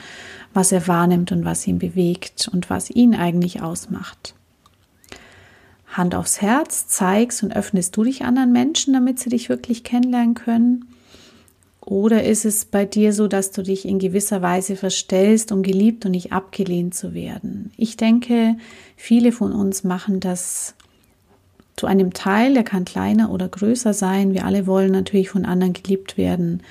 was 0.54 0.72
er 0.72 0.88
wahrnimmt 0.88 1.34
und 1.34 1.44
was 1.44 1.68
ihn 1.68 1.80
bewegt 1.80 2.50
und 2.54 2.70
was 2.70 2.90
ihn 2.90 3.14
eigentlich 3.14 3.62
ausmacht. 3.62 4.36
Hand 5.86 6.16
aufs 6.16 6.42
Herz, 6.42 6.88
zeigst 6.88 7.44
und 7.44 7.54
öffnest 7.54 7.98
du 7.98 8.06
dich 8.06 8.24
anderen 8.24 8.54
Menschen, 8.54 8.94
damit 8.94 9.20
sie 9.20 9.32
dich 9.32 9.50
wirklich 9.50 9.84
kennenlernen 9.84 10.34
können? 10.34 10.86
Oder 11.90 12.24
ist 12.24 12.46
es 12.46 12.66
bei 12.66 12.86
dir 12.86 13.14
so, 13.14 13.28
dass 13.28 13.50
du 13.50 13.64
dich 13.64 13.84
in 13.88 13.98
gewisser 13.98 14.44
Weise 14.44 14.76
verstellst, 14.76 15.52
um 15.52 15.64
geliebt 15.64 16.06
und 16.06 16.12
nicht 16.12 16.32
abgelehnt 16.32 16.94
zu 16.94 17.16
werden? 17.16 17.72
Ich 17.78 17.98
denke, 17.98 18.58
viele 18.96 19.32
von 19.32 19.52
uns 19.54 19.84
machen 19.84 20.20
das 20.20 20.76
zu 21.76 21.88
einem 21.88 22.14
Teil, 22.14 22.54
der 22.54 22.64
kann 22.64 22.86
kleiner 22.86 23.32
oder 23.32 23.48
größer 23.48 23.96
sein. 23.96 24.36
Wir 24.36 24.46
alle 24.46 24.68
wollen 24.68 24.92
natürlich 24.92 25.32
von 25.32 25.46
anderen 25.46 25.74
geliebt 25.74 26.16
werden. 26.16 26.62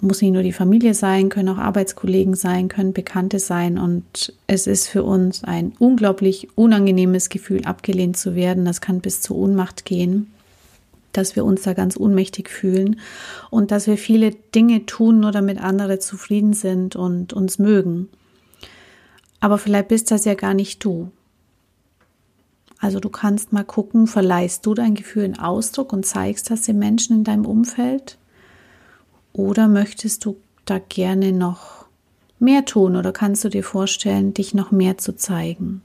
Muss 0.00 0.20
nicht 0.20 0.34
nur 0.34 0.42
die 0.42 0.52
Familie 0.52 0.92
sein, 0.92 1.30
können 1.30 1.48
auch 1.48 1.56
Arbeitskollegen 1.56 2.34
sein, 2.34 2.68
können 2.68 2.92
Bekannte 2.92 3.38
sein. 3.38 3.78
Und 3.78 4.34
es 4.46 4.66
ist 4.66 4.86
für 4.86 5.02
uns 5.02 5.44
ein 5.44 5.72
unglaublich 5.78 6.48
unangenehmes 6.56 7.30
Gefühl, 7.30 7.64
abgelehnt 7.64 8.18
zu 8.18 8.34
werden. 8.34 8.66
Das 8.66 8.82
kann 8.82 9.00
bis 9.00 9.22
zur 9.22 9.38
Ohnmacht 9.38 9.86
gehen 9.86 10.30
dass 11.16 11.36
wir 11.36 11.44
uns 11.44 11.62
da 11.62 11.72
ganz 11.72 11.96
ohnmächtig 11.96 12.48
fühlen 12.48 13.00
und 13.50 13.70
dass 13.70 13.86
wir 13.86 13.98
viele 13.98 14.30
Dinge 14.30 14.86
tun, 14.86 15.20
nur 15.20 15.32
damit 15.32 15.60
andere 15.60 15.98
zufrieden 15.98 16.52
sind 16.52 16.96
und 16.96 17.32
uns 17.32 17.58
mögen. 17.58 18.08
Aber 19.40 19.58
vielleicht 19.58 19.88
bist 19.88 20.10
das 20.10 20.24
ja 20.24 20.34
gar 20.34 20.54
nicht 20.54 20.84
du. 20.84 21.10
Also 22.78 23.00
du 23.00 23.08
kannst 23.08 23.52
mal 23.52 23.64
gucken, 23.64 24.06
verleihst 24.06 24.66
du 24.66 24.74
dein 24.74 24.94
Gefühl 24.94 25.24
in 25.24 25.38
Ausdruck 25.38 25.92
und 25.92 26.04
zeigst 26.04 26.50
das 26.50 26.62
den 26.62 26.78
Menschen 26.78 27.16
in 27.16 27.24
deinem 27.24 27.46
Umfeld? 27.46 28.18
Oder 29.32 29.68
möchtest 29.68 30.24
du 30.24 30.36
da 30.64 30.78
gerne 30.78 31.32
noch 31.32 31.86
mehr 32.38 32.64
tun 32.64 32.96
oder 32.96 33.12
kannst 33.12 33.44
du 33.44 33.48
dir 33.48 33.64
vorstellen, 33.64 34.34
dich 34.34 34.54
noch 34.54 34.72
mehr 34.72 34.98
zu 34.98 35.14
zeigen? 35.16 35.82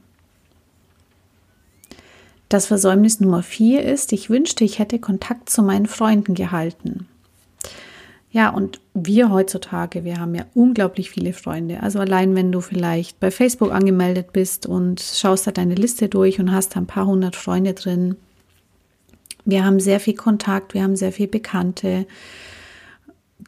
Das 2.52 2.66
Versäumnis 2.66 3.18
Nummer 3.18 3.42
vier 3.42 3.82
ist, 3.82 4.12
ich 4.12 4.28
wünschte, 4.28 4.62
ich 4.62 4.78
hätte 4.78 4.98
Kontakt 4.98 5.48
zu 5.48 5.62
meinen 5.62 5.86
Freunden 5.86 6.34
gehalten. 6.34 7.08
Ja, 8.30 8.50
und 8.50 8.78
wir 8.92 9.30
heutzutage, 9.30 10.04
wir 10.04 10.20
haben 10.20 10.34
ja 10.34 10.44
unglaublich 10.52 11.08
viele 11.08 11.32
Freunde. 11.32 11.82
Also 11.82 11.98
allein 11.98 12.34
wenn 12.34 12.52
du 12.52 12.60
vielleicht 12.60 13.18
bei 13.20 13.30
Facebook 13.30 13.72
angemeldet 13.72 14.34
bist 14.34 14.66
und 14.66 15.00
schaust 15.00 15.46
da 15.46 15.50
deine 15.50 15.76
Liste 15.76 16.10
durch 16.10 16.40
und 16.40 16.52
hast 16.52 16.76
da 16.76 16.80
ein 16.80 16.86
paar 16.86 17.06
hundert 17.06 17.36
Freunde 17.36 17.72
drin. 17.72 18.16
Wir 19.46 19.64
haben 19.64 19.80
sehr 19.80 19.98
viel 19.98 20.14
Kontakt, 20.14 20.74
wir 20.74 20.82
haben 20.82 20.96
sehr 20.96 21.12
viel 21.12 21.28
Bekannte, 21.28 22.06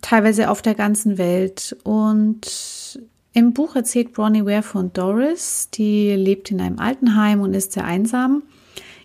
teilweise 0.01 0.49
auf 0.49 0.63
der 0.63 0.75
ganzen 0.75 1.19
Welt. 1.19 1.77
Und 1.85 2.99
im 3.35 3.53
Buch 3.53 3.77
erzählt 3.77 4.15
Bronnie 4.15 4.47
Ware 4.47 4.63
von 4.63 4.95
Doris, 4.95 5.69
die 5.75 6.15
lebt 6.15 6.51
in 6.51 6.63
einem 6.63 6.79
Altenheim 6.79 7.43
und 7.43 7.53
ist 7.53 7.73
sehr 7.73 7.85
einsam. 7.85 8.45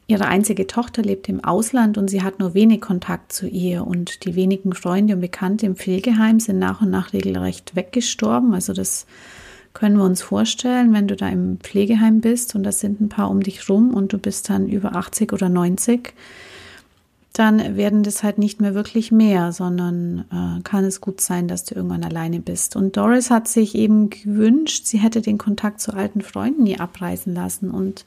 Ihre 0.10 0.26
einzige 0.26 0.66
Tochter 0.66 1.04
lebt 1.04 1.30
im 1.30 1.44
Ausland 1.44 1.96
und 2.00 2.10
sie 2.10 2.24
hat 2.24 2.40
nur 2.40 2.56
wenig 2.56 2.82
Kontakt 2.82 3.32
zu 3.32 3.48
ihr. 3.48 3.86
Und 3.86 4.26
die 4.26 4.34
wenigen 4.34 4.74
Freunde 4.74 5.14
und 5.14 5.22
Bekannte 5.22 5.68
im 5.68 5.76
Pflegeheim 5.76 6.40
sind 6.40 6.58
nach 6.58 6.82
und 6.82 6.90
nach 6.90 7.14
regelrecht 7.14 7.76
weggestorben. 7.76 8.56
Also 8.56 8.74
das 8.74 9.06
können 9.74 9.98
wir 9.98 10.04
uns 10.06 10.24
vorstellen, 10.24 10.94
wenn 10.94 11.08
du 11.08 11.16
da 11.16 11.30
im 11.30 11.60
Pflegeheim 11.60 12.22
bist 12.22 12.56
und 12.56 12.64
das 12.64 12.80
sind 12.80 13.00
ein 13.00 13.10
paar 13.10 13.30
um 13.30 13.44
dich 13.44 13.70
rum 13.70 13.94
und 13.94 14.12
du 14.12 14.18
bist 14.18 14.50
dann 14.50 14.68
über 14.68 14.96
80 14.96 15.32
oder 15.32 15.48
90, 15.48 16.16
dann 17.34 17.78
werden 17.78 18.02
das 18.02 18.24
halt 18.24 18.40
nicht 18.40 18.60
mehr 18.60 18.74
wirklich 18.74 19.12
mehr, 19.12 19.52
sondern 19.52 20.26
äh, 20.32 20.64
kann 20.64 20.86
es 20.86 21.02
gut 21.02 21.22
sein, 21.22 21.48
dass 21.48 21.66
du 21.66 21.76
irgendwann 21.76 22.04
alleine 22.04 22.40
bist. 22.40 22.76
Und 22.76 22.98
Doris 22.98 23.30
hat 23.30 23.48
sich 23.48 23.76
eben 23.76 24.10
gewünscht, 24.10 24.88
sie 24.88 24.98
hätte 24.98 25.22
den 25.22 25.38
Kontakt 25.38 25.82
zu 25.82 25.94
alten 25.94 26.22
Freunden 26.22 26.64
nie 26.64 26.80
abreißen 26.80 27.32
lassen 27.32 27.70
und 27.70 28.06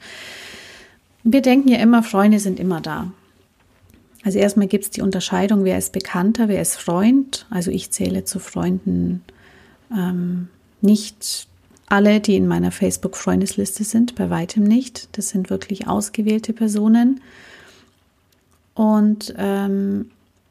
wir 1.23 1.41
denken 1.41 1.69
ja 1.69 1.79
immer, 1.79 2.03
Freunde 2.03 2.39
sind 2.39 2.59
immer 2.59 2.81
da. 2.81 3.11
Also 4.23 4.39
erstmal 4.39 4.67
gibt 4.67 4.85
es 4.85 4.89
die 4.89 5.01
Unterscheidung, 5.01 5.63
wer 5.63 5.77
ist 5.77 5.91
Bekannter, 5.91 6.47
wer 6.47 6.61
ist 6.61 6.77
Freund. 6.77 7.45
Also 7.49 7.71
ich 7.71 7.91
zähle 7.91 8.23
zu 8.23 8.39
Freunden 8.39 9.21
ähm, 9.91 10.47
nicht 10.81 11.47
alle, 11.87 12.19
die 12.19 12.35
in 12.35 12.47
meiner 12.47 12.71
Facebook-Freundesliste 12.71 13.83
sind, 13.83 14.15
bei 14.15 14.29
weitem 14.29 14.63
nicht. 14.63 15.09
Das 15.17 15.29
sind 15.29 15.49
wirklich 15.49 15.87
ausgewählte 15.87 16.53
Personen. 16.53 17.21
Und 18.73 19.33
ähm, 19.37 20.09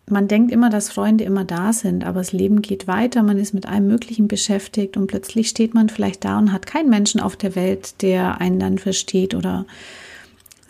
man 0.09 0.29
denkt 0.29 0.53
immer, 0.53 0.69
dass 0.69 0.91
Freunde 0.91 1.25
immer 1.25 1.45
da 1.45 1.73
sind, 1.73 2.05
aber 2.05 2.21
das 2.21 2.33
Leben 2.33 2.61
geht 2.61 2.87
weiter, 2.87 3.23
man 3.23 3.39
ist 3.39 3.55
mit 3.55 3.67
allem 3.67 3.87
Möglichen 3.87 4.29
beschäftigt 4.29 4.97
und 4.97 5.07
plötzlich 5.07 5.49
steht 5.49 5.75
man 5.75 5.89
vielleicht 5.89 6.25
da 6.25 6.39
und 6.39 6.53
hat 6.53 6.67
keinen 6.67 6.91
Menschen 6.91 7.21
auf 7.21 7.37
der 7.37 7.57
Welt, 7.57 8.03
der 8.03 8.41
einen 8.41 8.59
dann 8.59 8.79
versteht 8.79 9.35
oder 9.35 9.65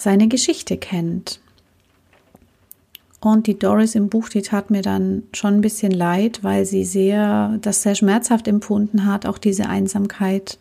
seine 0.02 0.28
Geschichte 0.28 0.76
kennt. 0.76 1.40
Und 3.20 3.46
die 3.46 3.56
Doris 3.56 3.94
im 3.94 4.08
Buch, 4.08 4.28
die 4.28 4.42
tat 4.42 4.70
mir 4.70 4.82
dann 4.82 5.22
schon 5.32 5.54
ein 5.54 5.60
bisschen 5.60 5.92
leid, 5.92 6.40
weil 6.42 6.66
sie 6.66 6.84
sehr, 6.84 7.56
das 7.62 7.82
sehr 7.82 7.94
schmerzhaft 7.94 8.48
empfunden 8.48 9.06
hat, 9.06 9.26
auch 9.26 9.38
diese 9.38 9.68
Einsamkeit. 9.68 10.58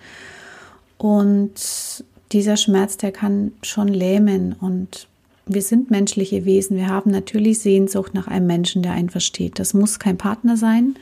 Und 1.00 2.06
dieser 2.32 2.58
Schmerz, 2.58 2.98
der 2.98 3.12
kann 3.12 3.54
schon 3.64 3.88
lähmen. 3.88 4.54
Und 4.62 5.08
wir 5.48 5.64
sind 5.64 5.90
menschliche 5.90 6.46
Wesen. 6.46 6.78
Wir 6.78 6.88
haben 6.88 7.10
natürlich 7.10 7.60
Sehnsucht 7.60 8.14
nach 8.14 8.28
einem 8.28 8.46
Menschen, 8.46 8.84
der 8.84 8.94
einen 8.94 9.10
versteht. 9.10 9.58
Das 9.58 9.74
muss 9.74 9.98
kein 9.98 10.18
Partner 10.18 10.56
sein. 10.56 10.96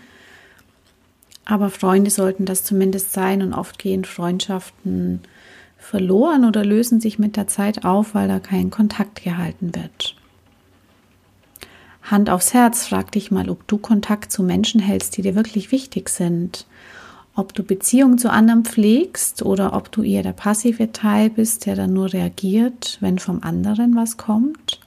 Aber 1.44 1.70
Freunde 1.70 2.10
sollten 2.10 2.46
das 2.46 2.64
zumindest 2.64 3.12
sein. 3.12 3.42
Und 3.42 3.54
oft 3.54 3.80
gehen 3.80 4.06
Freundschaften 4.06 5.20
verloren 5.80 6.46
oder 6.46 6.64
lösen 6.64 7.02
sich 7.02 7.18
mit 7.18 7.36
der 7.36 7.48
Zeit 7.48 7.86
auf, 7.86 8.14
weil 8.14 8.28
da 8.28 8.40
kein 8.40 8.70
Kontakt 8.70 9.24
gehalten 9.24 9.74
wird. 9.74 10.16
Hand 12.04 12.30
aufs 12.30 12.54
Herz, 12.54 12.88
frag 12.88 13.12
dich 13.12 13.32
mal, 13.32 13.50
ob 13.50 13.68
du 13.68 13.78
Kontakt 13.78 14.32
zu 14.32 14.44
Menschen 14.44 14.80
hältst, 14.80 15.18
die 15.18 15.22
dir 15.22 15.36
wirklich 15.36 15.72
wichtig 15.72 16.10
sind. 16.10 16.66
Ob 17.36 17.54
du 17.54 17.64
Beziehungen 17.64 18.18
zu 18.18 18.32
anderen 18.32 18.66
pflegst 18.66 19.44
oder 19.44 19.74
ob 19.74 19.92
du 19.92 20.04
eher 20.04 20.24
der 20.24 20.34
passive 20.34 20.92
Teil 20.92 21.30
bist, 21.30 21.66
der 21.66 21.76
dann 21.76 21.94
nur 21.94 22.12
reagiert, 22.12 22.98
wenn 23.00 23.20
vom 23.20 23.44
anderen 23.44 23.96
was 23.96 24.18
kommt. 24.18 24.80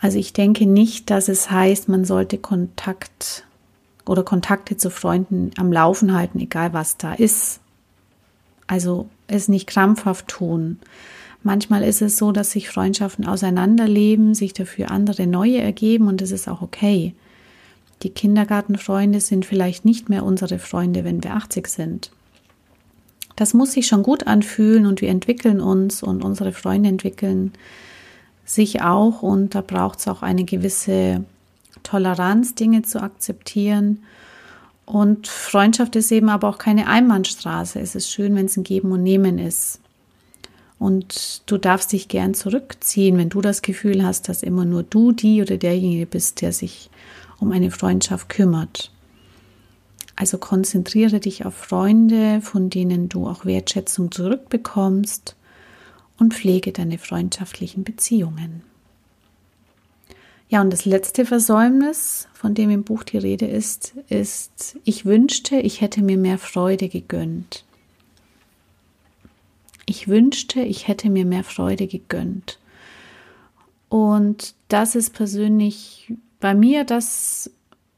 Also 0.00 0.18
ich 0.18 0.32
denke 0.32 0.66
nicht, 0.66 1.10
dass 1.10 1.28
es 1.28 1.50
heißt, 1.50 1.88
man 1.88 2.04
sollte 2.04 2.38
Kontakt 2.38 3.46
oder 4.06 4.22
Kontakte 4.22 4.76
zu 4.76 4.90
Freunden 4.90 5.50
am 5.56 5.72
Laufen 5.72 6.14
halten, 6.14 6.40
egal 6.40 6.72
was 6.72 6.96
da 6.96 7.14
ist. 7.14 7.60
Also 8.66 9.08
es 9.26 9.48
nicht 9.48 9.66
krampfhaft 9.66 10.28
tun. 10.28 10.78
Manchmal 11.42 11.82
ist 11.82 12.00
es 12.00 12.16
so, 12.16 12.32
dass 12.32 12.52
sich 12.52 12.70
Freundschaften 12.70 13.26
auseinanderleben, 13.26 14.34
sich 14.34 14.54
dafür 14.54 14.90
andere 14.90 15.26
neue 15.26 15.58
ergeben 15.58 16.08
und 16.08 16.22
es 16.22 16.30
ist 16.30 16.48
auch 16.48 16.62
okay. 16.62 17.14
Die 18.02 18.10
Kindergartenfreunde 18.10 19.20
sind 19.20 19.44
vielleicht 19.44 19.84
nicht 19.84 20.08
mehr 20.08 20.24
unsere 20.24 20.58
Freunde, 20.58 21.04
wenn 21.04 21.22
wir 21.22 21.34
80 21.34 21.68
sind. 21.68 22.10
Das 23.36 23.52
muss 23.52 23.72
sich 23.72 23.86
schon 23.86 24.02
gut 24.02 24.26
anfühlen 24.26 24.86
und 24.86 25.00
wir 25.00 25.10
entwickeln 25.10 25.60
uns 25.60 26.02
und 26.02 26.24
unsere 26.24 26.52
Freunde 26.52 26.88
entwickeln 26.88 27.52
sich 28.44 28.82
auch 28.82 29.22
und 29.22 29.54
da 29.54 29.60
braucht 29.60 29.98
es 29.98 30.08
auch 30.08 30.22
eine 30.22 30.44
gewisse 30.44 31.24
Toleranz, 31.82 32.54
Dinge 32.54 32.82
zu 32.82 33.02
akzeptieren 33.02 34.02
und 34.86 35.28
Freundschaft 35.28 35.96
ist 35.96 36.12
eben 36.12 36.28
aber 36.28 36.48
auch 36.48 36.58
keine 36.58 36.86
Einbahnstraße. 36.86 37.80
Es 37.80 37.94
ist 37.94 38.10
schön, 38.10 38.34
wenn 38.34 38.46
es 38.46 38.56
ein 38.56 38.64
Geben 38.64 38.92
und 38.92 39.02
Nehmen 39.02 39.38
ist. 39.38 39.80
Und 40.78 41.42
du 41.46 41.56
darfst 41.56 41.92
dich 41.92 42.08
gern 42.08 42.34
zurückziehen, 42.34 43.16
wenn 43.16 43.30
du 43.30 43.40
das 43.40 43.62
Gefühl 43.62 44.04
hast, 44.04 44.28
dass 44.28 44.42
immer 44.42 44.64
nur 44.64 44.82
du 44.82 45.12
die 45.12 45.40
oder 45.40 45.56
derjenige 45.56 46.06
bist, 46.06 46.42
der 46.42 46.52
sich 46.52 46.90
um 47.38 47.52
eine 47.52 47.70
Freundschaft 47.70 48.28
kümmert. 48.28 48.90
Also 50.16 50.38
konzentriere 50.38 51.20
dich 51.20 51.46
auf 51.46 51.54
Freunde, 51.54 52.40
von 52.40 52.70
denen 52.70 53.08
du 53.08 53.26
auch 53.26 53.44
Wertschätzung 53.44 54.12
zurückbekommst 54.12 55.36
und 56.18 56.34
pflege 56.34 56.72
deine 56.72 56.98
freundschaftlichen 56.98 57.84
Beziehungen. 57.84 58.62
Ja, 60.48 60.60
und 60.60 60.72
das 60.72 60.84
letzte 60.84 61.24
Versäumnis, 61.24 62.28
von 62.34 62.54
dem 62.54 62.70
im 62.70 62.84
Buch 62.84 63.02
die 63.02 63.18
Rede 63.18 63.46
ist, 63.46 63.94
ist, 64.08 64.78
ich 64.84 65.04
wünschte, 65.04 65.56
ich 65.56 65.80
hätte 65.80 66.02
mir 66.02 66.18
mehr 66.18 66.38
Freude 66.38 66.88
gegönnt. 66.88 67.64
Ich 69.86 70.08
wünschte, 70.08 70.60
ich 70.60 70.88
hätte 70.88 71.10
mir 71.10 71.24
mehr 71.24 71.44
Freude 71.44 71.86
gegönnt. 71.86 72.58
Und 73.88 74.54
das 74.68 74.94
ist 74.94 75.14
persönlich 75.14 76.12
bei 76.40 76.54
mir 76.54 76.84
das 76.84 77.50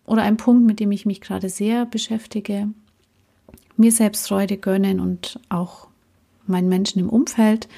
oder 0.05 0.23
ein 0.23 0.37
Punkt, 0.37 0.67
mit 0.67 0.79
dem 0.81 0.93
ich 0.93 1.07
mich 1.07 1.21
gerade 1.21 1.49
sehr 1.49 1.85
beschäftige. 1.85 2.69
Mir 3.77 3.93
selbst 3.93 4.29
Freude 4.29 4.57
gönnen 4.57 5.01
und 5.01 5.41
auch 5.49 5.89
meinen 6.47 6.69
Menschen 6.69 7.01
im 7.01 7.09
Umfeld. 7.09 7.69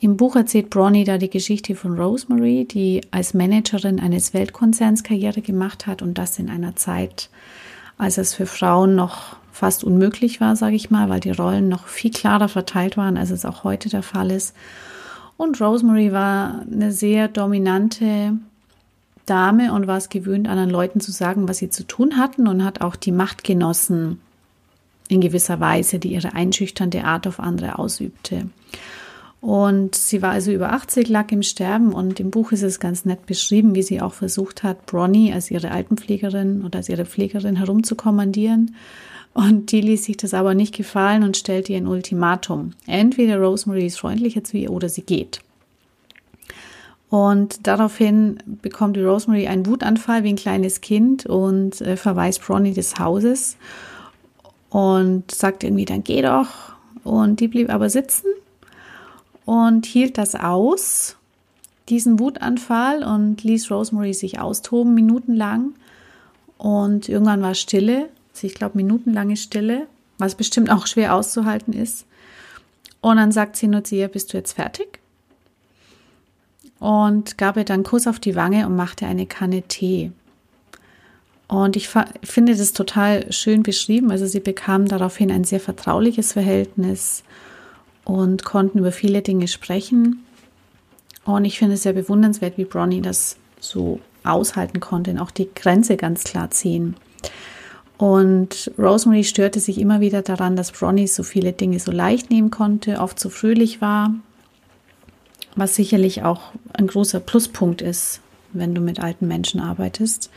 Im 0.00 0.16
Buch 0.16 0.36
erzählt 0.36 0.70
Bronnie 0.70 1.02
da 1.02 1.18
die 1.18 1.30
Geschichte 1.30 1.74
von 1.74 1.98
Rosemary, 1.98 2.64
die 2.64 3.00
als 3.10 3.34
Managerin 3.34 3.98
eines 3.98 4.32
Weltkonzerns 4.32 5.02
Karriere 5.02 5.42
gemacht 5.42 5.88
hat 5.88 6.02
und 6.02 6.18
das 6.18 6.38
in 6.38 6.50
einer 6.50 6.76
Zeit, 6.76 7.30
als 7.96 8.16
es 8.16 8.32
für 8.32 8.46
Frauen 8.46 8.94
noch 8.94 9.36
fast 9.50 9.82
unmöglich 9.82 10.40
war, 10.40 10.54
sage 10.54 10.76
ich 10.76 10.90
mal, 10.90 11.08
weil 11.08 11.18
die 11.18 11.32
Rollen 11.32 11.68
noch 11.68 11.88
viel 11.88 12.12
klarer 12.12 12.48
verteilt 12.48 12.96
waren, 12.96 13.16
als 13.16 13.30
es 13.30 13.44
auch 13.44 13.64
heute 13.64 13.88
der 13.88 14.04
Fall 14.04 14.30
ist. 14.30 14.54
Und 15.36 15.60
Rosemary 15.60 16.12
war 16.12 16.62
eine 16.70 16.92
sehr 16.92 17.26
dominante 17.26 18.38
Dame 19.26 19.72
und 19.72 19.88
war 19.88 19.96
es 19.96 20.10
gewöhnt, 20.10 20.48
anderen 20.48 20.70
Leuten 20.70 21.00
zu 21.00 21.10
sagen, 21.10 21.48
was 21.48 21.58
sie 21.58 21.70
zu 21.70 21.84
tun 21.84 22.18
hatten 22.18 22.46
und 22.46 22.64
hat 22.64 22.82
auch 22.82 22.94
die 22.94 23.12
Macht 23.12 23.42
genossen 23.42 24.20
in 25.08 25.20
gewisser 25.20 25.58
Weise, 25.58 25.98
die 25.98 26.12
ihre 26.12 26.34
einschüchternde 26.34 27.02
Art 27.02 27.26
auf 27.26 27.40
andere 27.40 27.80
ausübte. 27.80 28.48
Und 29.40 29.94
sie 29.94 30.20
war 30.20 30.32
also 30.32 30.50
über 30.50 30.72
80, 30.72 31.08
lag 31.08 31.30
im 31.30 31.42
Sterben 31.42 31.92
und 31.92 32.18
im 32.18 32.30
Buch 32.30 32.50
ist 32.50 32.62
es 32.62 32.80
ganz 32.80 33.04
nett 33.04 33.24
beschrieben, 33.26 33.74
wie 33.74 33.82
sie 33.82 34.00
auch 34.00 34.12
versucht 34.12 34.64
hat, 34.64 34.86
Bronnie 34.86 35.32
als 35.32 35.50
ihre 35.50 35.70
Altenpflegerin 35.70 36.64
oder 36.64 36.78
als 36.78 36.88
ihre 36.88 37.06
Pflegerin 37.06 37.56
herumzukommandieren. 37.56 38.74
Und 39.34 39.70
die 39.70 39.80
ließ 39.80 40.04
sich 40.04 40.16
das 40.16 40.34
aber 40.34 40.54
nicht 40.54 40.74
gefallen 40.74 41.22
und 41.22 41.36
stellte 41.36 41.72
ihr 41.72 41.78
ein 41.78 41.86
Ultimatum. 41.86 42.72
Entweder 42.86 43.38
Rosemary 43.38 43.86
ist 43.86 44.00
freundlicher 44.00 44.42
zu 44.42 44.56
ihr 44.56 44.72
oder 44.72 44.88
sie 44.88 45.02
geht. 45.02 45.40
Und 47.08 47.66
daraufhin 47.66 48.38
bekommt 48.44 48.96
die 48.96 49.02
Rosemary 49.02 49.46
einen 49.46 49.66
Wutanfall 49.66 50.24
wie 50.24 50.30
ein 50.30 50.36
kleines 50.36 50.80
Kind 50.80 51.26
und 51.26 51.80
äh, 51.80 51.96
verweist 51.96 52.44
Bronnie 52.44 52.74
des 52.74 52.98
Hauses 52.98 53.56
und 54.70 55.30
sagt 55.30 55.62
irgendwie, 55.62 55.84
dann 55.84 56.02
geh 56.02 56.20
doch. 56.22 56.48
Und 57.04 57.38
die 57.38 57.48
blieb 57.48 57.70
aber 57.70 57.88
sitzen 57.88 58.26
und 59.48 59.86
hielt 59.86 60.18
das 60.18 60.34
aus, 60.34 61.16
diesen 61.88 62.18
Wutanfall 62.18 63.02
und 63.02 63.42
ließ 63.42 63.70
Rosemary 63.70 64.12
sich 64.12 64.38
austoben, 64.38 64.92
minutenlang. 64.92 65.72
Und 66.58 67.08
irgendwann 67.08 67.40
war 67.40 67.54
Stille, 67.54 68.10
also 68.34 68.46
ich 68.46 68.52
glaube 68.52 68.76
minutenlange 68.76 69.38
Stille, 69.38 69.86
was 70.18 70.34
bestimmt 70.34 70.68
auch 70.68 70.86
schwer 70.86 71.14
auszuhalten 71.14 71.72
ist. 71.72 72.04
Und 73.00 73.16
dann 73.16 73.32
sagt 73.32 73.56
sie 73.56 73.68
nur 73.68 73.84
zu 73.84 73.94
ihr, 73.94 74.08
bist 74.08 74.34
du 74.34 74.36
jetzt 74.36 74.52
fertig? 74.52 75.00
Und 76.78 77.38
gab 77.38 77.56
ihr 77.56 77.64
dann 77.64 77.76
einen 77.76 77.84
Kuss 77.84 78.06
auf 78.06 78.20
die 78.20 78.36
Wange 78.36 78.66
und 78.66 78.76
machte 78.76 79.06
eine 79.06 79.24
Kanne 79.24 79.62
Tee. 79.62 80.12
Und 81.46 81.74
ich 81.74 81.88
finde 82.22 82.54
das 82.54 82.74
total 82.74 83.32
schön 83.32 83.62
beschrieben. 83.62 84.10
Also 84.10 84.26
sie 84.26 84.40
bekamen 84.40 84.88
daraufhin 84.88 85.30
ein 85.30 85.44
sehr 85.44 85.60
vertrauliches 85.60 86.34
Verhältnis 86.34 87.22
und 88.08 88.42
konnten 88.42 88.78
über 88.78 88.90
viele 88.90 89.20
Dinge 89.20 89.46
sprechen. 89.48 90.24
Und 91.26 91.44
ich 91.44 91.58
finde 91.58 91.74
es 91.74 91.82
sehr 91.82 91.92
bewundernswert, 91.92 92.56
wie 92.56 92.64
Bronny 92.64 93.02
das 93.02 93.36
so 93.60 94.00
aushalten 94.24 94.80
konnte 94.80 95.10
und 95.10 95.18
auch 95.18 95.30
die 95.30 95.48
Grenze 95.54 95.98
ganz 95.98 96.24
klar 96.24 96.50
ziehen. 96.50 96.96
Und 97.98 98.72
Rosemary 98.78 99.24
störte 99.24 99.60
sich 99.60 99.78
immer 99.78 100.00
wieder 100.00 100.22
daran, 100.22 100.56
dass 100.56 100.72
Bronny 100.72 101.06
so 101.06 101.22
viele 101.22 101.52
Dinge 101.52 101.80
so 101.80 101.92
leicht 101.92 102.30
nehmen 102.30 102.50
konnte, 102.50 102.98
oft 103.00 103.20
so 103.20 103.28
fröhlich 103.28 103.82
war, 103.82 104.14
was 105.54 105.74
sicherlich 105.74 106.22
auch 106.22 106.40
ein 106.72 106.86
großer 106.86 107.20
Pluspunkt 107.20 107.82
ist, 107.82 108.20
wenn 108.54 108.74
du 108.74 108.80
mit 108.80 109.00
alten 109.00 109.28
Menschen 109.28 109.60
arbeitest. 109.60 110.30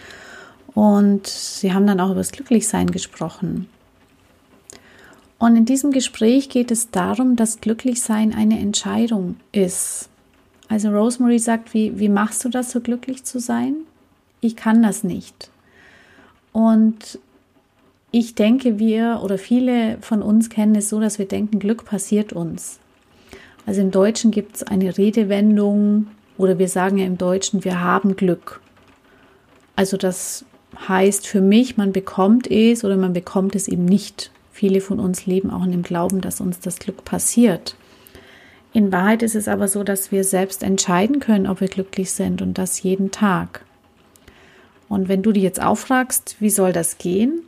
Und 0.74 1.26
sie 1.26 1.74
haben 1.74 1.88
dann 1.88 2.02
auch 2.02 2.10
über 2.10 2.16
das 2.16 2.34
Glücklichsein 2.34 2.92
gesprochen. 2.92 3.70
Und 5.42 5.56
in 5.56 5.66
diesem 5.66 5.90
Gespräch 5.90 6.50
geht 6.50 6.70
es 6.70 6.92
darum, 6.92 7.36
dass 7.36 7.62
Glücklichsein 7.62 8.32
eine 8.32 8.60
Entscheidung 8.60 9.38
ist. 9.52 10.08
Also 10.68 10.90
Rosemary 10.90 11.40
sagt, 11.40 11.74
wie, 11.74 11.98
wie 11.98 12.10
machst 12.10 12.46
du 12.46 12.50
das, 12.50 12.70
so 12.70 12.80
glücklich 12.80 13.24
zu 13.24 13.40
sein? 13.40 13.78
Ich 14.40 14.56
kann 14.56 14.84
das 14.84 15.04
nicht. 15.04 15.50
Und 16.54 17.18
ich 18.12 18.36
denke, 18.36 18.78
wir 18.78 19.22
oder 19.24 19.40
viele 19.40 19.98
von 20.02 20.22
uns 20.22 20.52
kennen 20.52 20.76
es 20.76 20.90
so, 20.90 21.00
dass 21.00 21.18
wir 21.18 21.28
denken, 21.28 21.58
Glück 21.58 21.86
passiert 21.86 22.34
uns. 22.34 22.78
Also 23.66 23.82
im 23.82 23.90
Deutschen 23.90 24.30
gibt 24.30 24.58
es 24.58 24.64
eine 24.64 24.96
Redewendung 24.96 26.06
oder 26.38 26.60
wir 26.60 26.68
sagen 26.68 27.00
ja 27.00 27.08
im 27.08 27.18
Deutschen, 27.18 27.66
wir 27.66 27.82
haben 27.82 28.16
Glück. 28.16 28.62
Also 29.76 29.98
das 29.98 30.46
heißt 30.88 31.26
für 31.26 31.42
mich, 31.42 31.78
man 31.78 31.94
bekommt 31.94 32.46
es 32.46 32.84
oder 32.84 32.96
man 32.96 33.14
bekommt 33.14 33.56
es 33.56 33.68
eben 33.68 33.86
nicht. 33.86 34.30
Viele 34.52 34.82
von 34.82 35.00
uns 35.00 35.26
leben 35.26 35.50
auch 35.50 35.64
in 35.64 35.72
dem 35.72 35.84
Glauben, 35.84 36.22
dass 36.22 36.42
uns 36.42 36.60
das 36.60 36.80
Glück 36.80 37.06
passiert. 37.06 37.76
In 38.74 38.92
Wahrheit 38.92 39.24
ist 39.24 39.36
es 39.36 39.48
aber 39.48 39.68
so, 39.68 39.84
dass 39.84 40.12
wir 40.12 40.24
selbst 40.24 40.64
entscheiden 40.64 41.20
können, 41.20 41.48
ob 41.48 41.62
wir 41.62 41.68
glücklich 41.68 42.12
sind 42.12 42.42
und 42.42 42.58
das 42.58 42.84
jeden 42.84 43.12
Tag. 43.12 43.66
Und 44.88 45.08
wenn 45.08 45.24
du 45.24 45.32
dich 45.32 45.44
jetzt 45.44 45.62
auffragst, 45.62 46.38
wie 46.40 46.50
soll 46.50 46.74
das 46.74 46.98
gehen? 46.98 47.44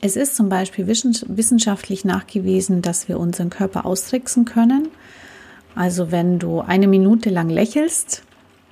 Es 0.00 0.16
ist 0.16 0.34
zum 0.34 0.48
Beispiel 0.48 0.86
wissenschaftlich 0.86 2.04
nachgewiesen, 2.04 2.80
dass 2.80 3.08
wir 3.08 3.18
unseren 3.18 3.50
Körper 3.50 3.84
austricksen 3.84 4.44
können. 4.44 4.88
Also 5.74 6.10
wenn 6.10 6.38
du 6.38 6.60
eine 6.60 6.88
Minute 6.88 7.28
lang 7.28 7.48
lächelst, 7.48 8.22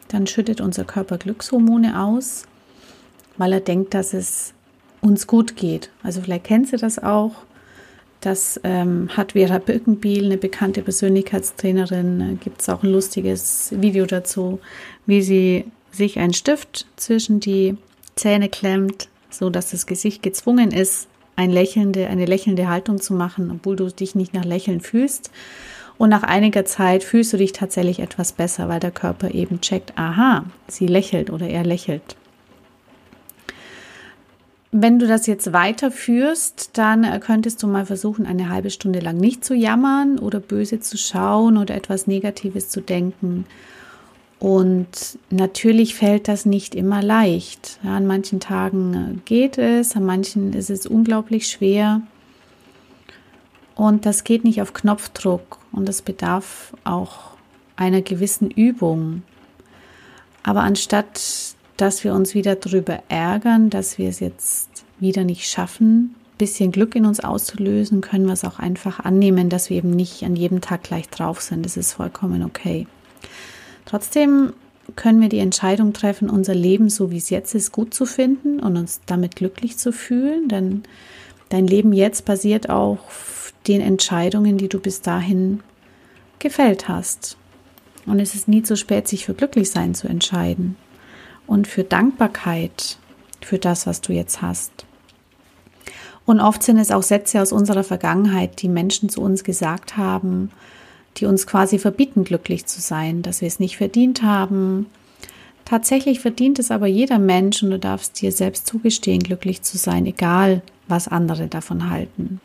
dann 0.08 0.26
schüttet 0.26 0.60
unser 0.60 0.84
Körper 0.84 1.18
Glückshormone 1.18 2.00
aus, 2.02 2.44
weil 3.36 3.52
er 3.52 3.60
denkt, 3.60 3.94
dass 3.94 4.14
es 4.14 4.54
uns 5.00 5.26
gut 5.26 5.56
geht. 5.56 5.90
Also 6.02 6.20
vielleicht 6.20 6.44
kennst 6.44 6.72
du 6.72 6.76
das 6.76 6.98
auch. 6.98 7.32
Das 8.20 8.61
ähm, 8.64 9.08
hat 9.16 9.32
Vera 9.32 9.58
Birkenbiel, 9.58 10.24
eine 10.24 10.38
bekannte 10.38 10.82
Persönlichkeitstrainerin, 10.82 12.20
äh, 12.20 12.34
gibt 12.34 12.61
es 12.61 12.68
auch 12.68 12.82
ein 12.82 12.90
lustiges 12.90 13.72
Video 13.76 14.06
dazu, 14.06 14.58
wie 15.06 15.22
sie 15.22 15.66
sich 15.92 16.18
einen 16.18 16.32
Stift 16.32 16.87
zwischen 16.96 17.38
die 17.38 17.76
Zähne 18.16 18.48
klemmt, 18.48 19.08
so 19.30 19.50
dass 19.50 19.70
das 19.70 19.87
Gesicht 19.87 20.22
gezwungen 20.22 20.72
ist, 20.72 21.06
ein 21.37 21.50
lächelnde, 21.50 22.08
eine 22.08 22.26
lächelnde 22.26 22.68
Haltung 22.68 23.00
zu 23.00 23.14
machen, 23.14 23.52
obwohl 23.52 23.76
du 23.76 23.87
dich 23.87 24.16
nicht 24.16 24.34
nach 24.34 24.44
Lächeln 24.44 24.80
fühlst. 24.80 25.30
Und 25.96 26.11
nach 26.11 26.24
einiger 26.24 26.64
Zeit 26.64 27.04
fühlst 27.04 27.32
du 27.32 27.37
dich 27.37 27.52
tatsächlich 27.52 28.00
etwas 28.00 28.32
besser, 28.32 28.68
weil 28.68 28.80
der 28.80 28.90
Körper 28.90 29.32
eben 29.32 29.61
checkt, 29.61 29.92
aha, 29.96 30.44
sie 30.66 30.87
lächelt 30.87 31.30
oder 31.30 31.48
er 31.48 31.64
lächelt. 31.64 32.16
Wenn 34.70 34.98
du 34.98 35.07
das 35.07 35.26
jetzt 35.26 35.52
weiterführst, 35.52 36.70
dann 36.74 37.04
äh, 37.04 37.18
könntest 37.20 37.62
du 37.62 37.66
mal 37.66 37.87
versuchen, 37.87 38.26
eine 38.26 38.50
halbe 38.50 38.70
Stunde 38.70 39.00
lang 39.00 39.16
nicht 39.16 39.44
zu 39.44 39.54
jammern 39.54 40.18
oder 40.18 40.40
böse 40.40 40.78
zu 40.81 40.98
schauen 40.98 41.57
oder 41.57 41.74
etwas 41.74 42.07
Negatives 42.07 42.68
zu 42.68 42.83
denken. 42.83 43.46
Und 44.38 45.18
natürlich 45.31 45.94
fällt 45.94 46.28
das 46.28 46.44
nicht 46.44 46.74
immer 46.74 47.02
leicht. 47.02 47.81
Ja, 47.83 47.96
an 47.96 48.07
manchen 48.07 48.40
Tagen 48.40 48.94
äh, 48.94 49.20
geht 49.24 49.57
es, 49.57 49.96
an 49.96 50.04
manchen 50.04 50.52
ist 50.52 50.70
es 50.70 50.87
unglaublich 50.87 51.48
schwer. 51.48 52.02
Und 53.74 54.04
das 54.04 54.24
geht 54.24 54.44
nicht 54.44 54.61
auf 54.61 54.74
Knopfdruck 54.74 55.59
und 55.72 55.88
das 55.88 56.02
bedarf 56.02 56.74
auch 56.85 57.31
einer 57.76 58.02
gewissen 58.02 58.50
Übung. 58.50 59.22
Aber 60.42 60.61
anstatt 60.61 61.20
dass 61.78 62.02
wir 62.02 62.12
uns 62.12 62.34
wieder 62.34 62.56
darüber 62.56 62.98
ärgern, 63.08 63.70
dass 63.70 63.98
wir 63.98 64.08
es 64.08 64.20
jetzt 64.20 64.68
wieder 64.98 65.24
nicht 65.24 65.48
schaffen, 65.48 66.16
ein 66.16 66.38
bisschen 66.38 66.72
Glück 66.72 66.94
in 66.96 67.06
uns 67.06 67.20
auszulösen, 67.20 68.00
können 68.00 68.26
wir 68.26 68.32
es 68.32 68.44
auch 68.44 68.58
einfach 68.58 69.00
annehmen, 69.00 69.48
dass 69.48 69.70
wir 69.70 69.78
eben 69.78 69.90
nicht 69.90 70.24
an 70.24 70.36
jedem 70.36 70.60
Tag 70.60 70.82
gleich 70.82 71.08
drauf 71.08 71.40
sind. 71.40 71.64
Das 71.64 71.76
ist 71.76 71.92
vollkommen 71.92 72.42
okay. 72.42 72.86
Trotzdem 73.86 74.52
können 74.96 75.20
wir 75.20 75.28
die 75.28 75.38
Entscheidung 75.38 75.92
treffen, 75.92 76.28
unser 76.28 76.54
Leben 76.54 76.90
so 76.90 77.12
wie 77.12 77.16
es 77.16 77.30
jetzt 77.30 77.54
ist 77.54 77.70
gut 77.70 77.94
zu 77.94 78.06
finden 78.06 78.58
und 78.58 78.76
uns 78.76 79.00
damit 79.06 79.36
glücklich 79.36 79.78
zu 79.78 79.92
fühlen, 79.92 80.48
denn 80.48 80.82
dein 81.48 81.66
Leben 81.66 81.92
jetzt 81.92 82.24
basiert 82.24 82.70
auf 82.70 83.52
den 83.68 83.80
Entscheidungen, 83.80 84.58
die 84.58 84.68
du 84.68 84.80
bis 84.80 85.00
dahin 85.00 85.60
gefällt 86.40 86.88
hast. 86.88 87.36
Und 88.04 88.18
es 88.18 88.34
ist 88.34 88.48
nie 88.48 88.62
zu 88.62 88.76
spät, 88.76 89.06
sich 89.06 89.26
für 89.26 89.34
Glücklichsein 89.34 89.94
zu 89.94 90.08
entscheiden 90.08 90.76
und 91.48 91.66
für 91.66 91.82
Dankbarkeit 91.82 92.98
für 93.40 93.58
das, 93.58 93.87
was 93.87 94.00
du 94.00 94.12
jetzt 94.12 94.42
hast. 94.42 94.70
Und 96.24 96.40
oft 96.40 96.62
sind 96.62 96.76
es 96.76 96.90
auch 96.90 97.02
Sätze 97.02 97.40
aus 97.40 97.52
unserer 97.52 97.82
Vergangenheit, 97.82 98.61
die 98.61 98.68
Menschen 98.68 99.08
zu 99.08 99.22
uns 99.22 99.42
gesagt 99.44 99.96
haben, 99.96 100.50
die 101.16 101.24
uns 101.24 101.46
quasi 101.46 101.78
verbieten, 101.78 102.24
glücklich 102.24 102.66
zu 102.66 102.80
sein, 102.80 103.22
dass 103.22 103.40
wir 103.40 103.48
es 103.48 103.61
nicht 103.61 103.78
verdient 103.78 104.22
haben. 104.22 104.87
Tatsächlich 105.64 106.20
verdient 106.20 106.58
es 106.58 106.70
aber 106.70 106.87
jeder 106.87 107.18
Mensch 107.18 107.62
und 107.62 107.70
du 107.70 107.78
darfst 107.78 108.20
dir 108.20 108.30
selbst 108.30 108.66
zugestehen, 108.66 109.22
glücklich 109.22 109.62
zu 109.62 109.78
sein, 109.78 110.04
egal 110.04 110.62
was 110.87 111.08
andere 111.08 111.46
davon 111.46 111.88
halten. 111.90 112.40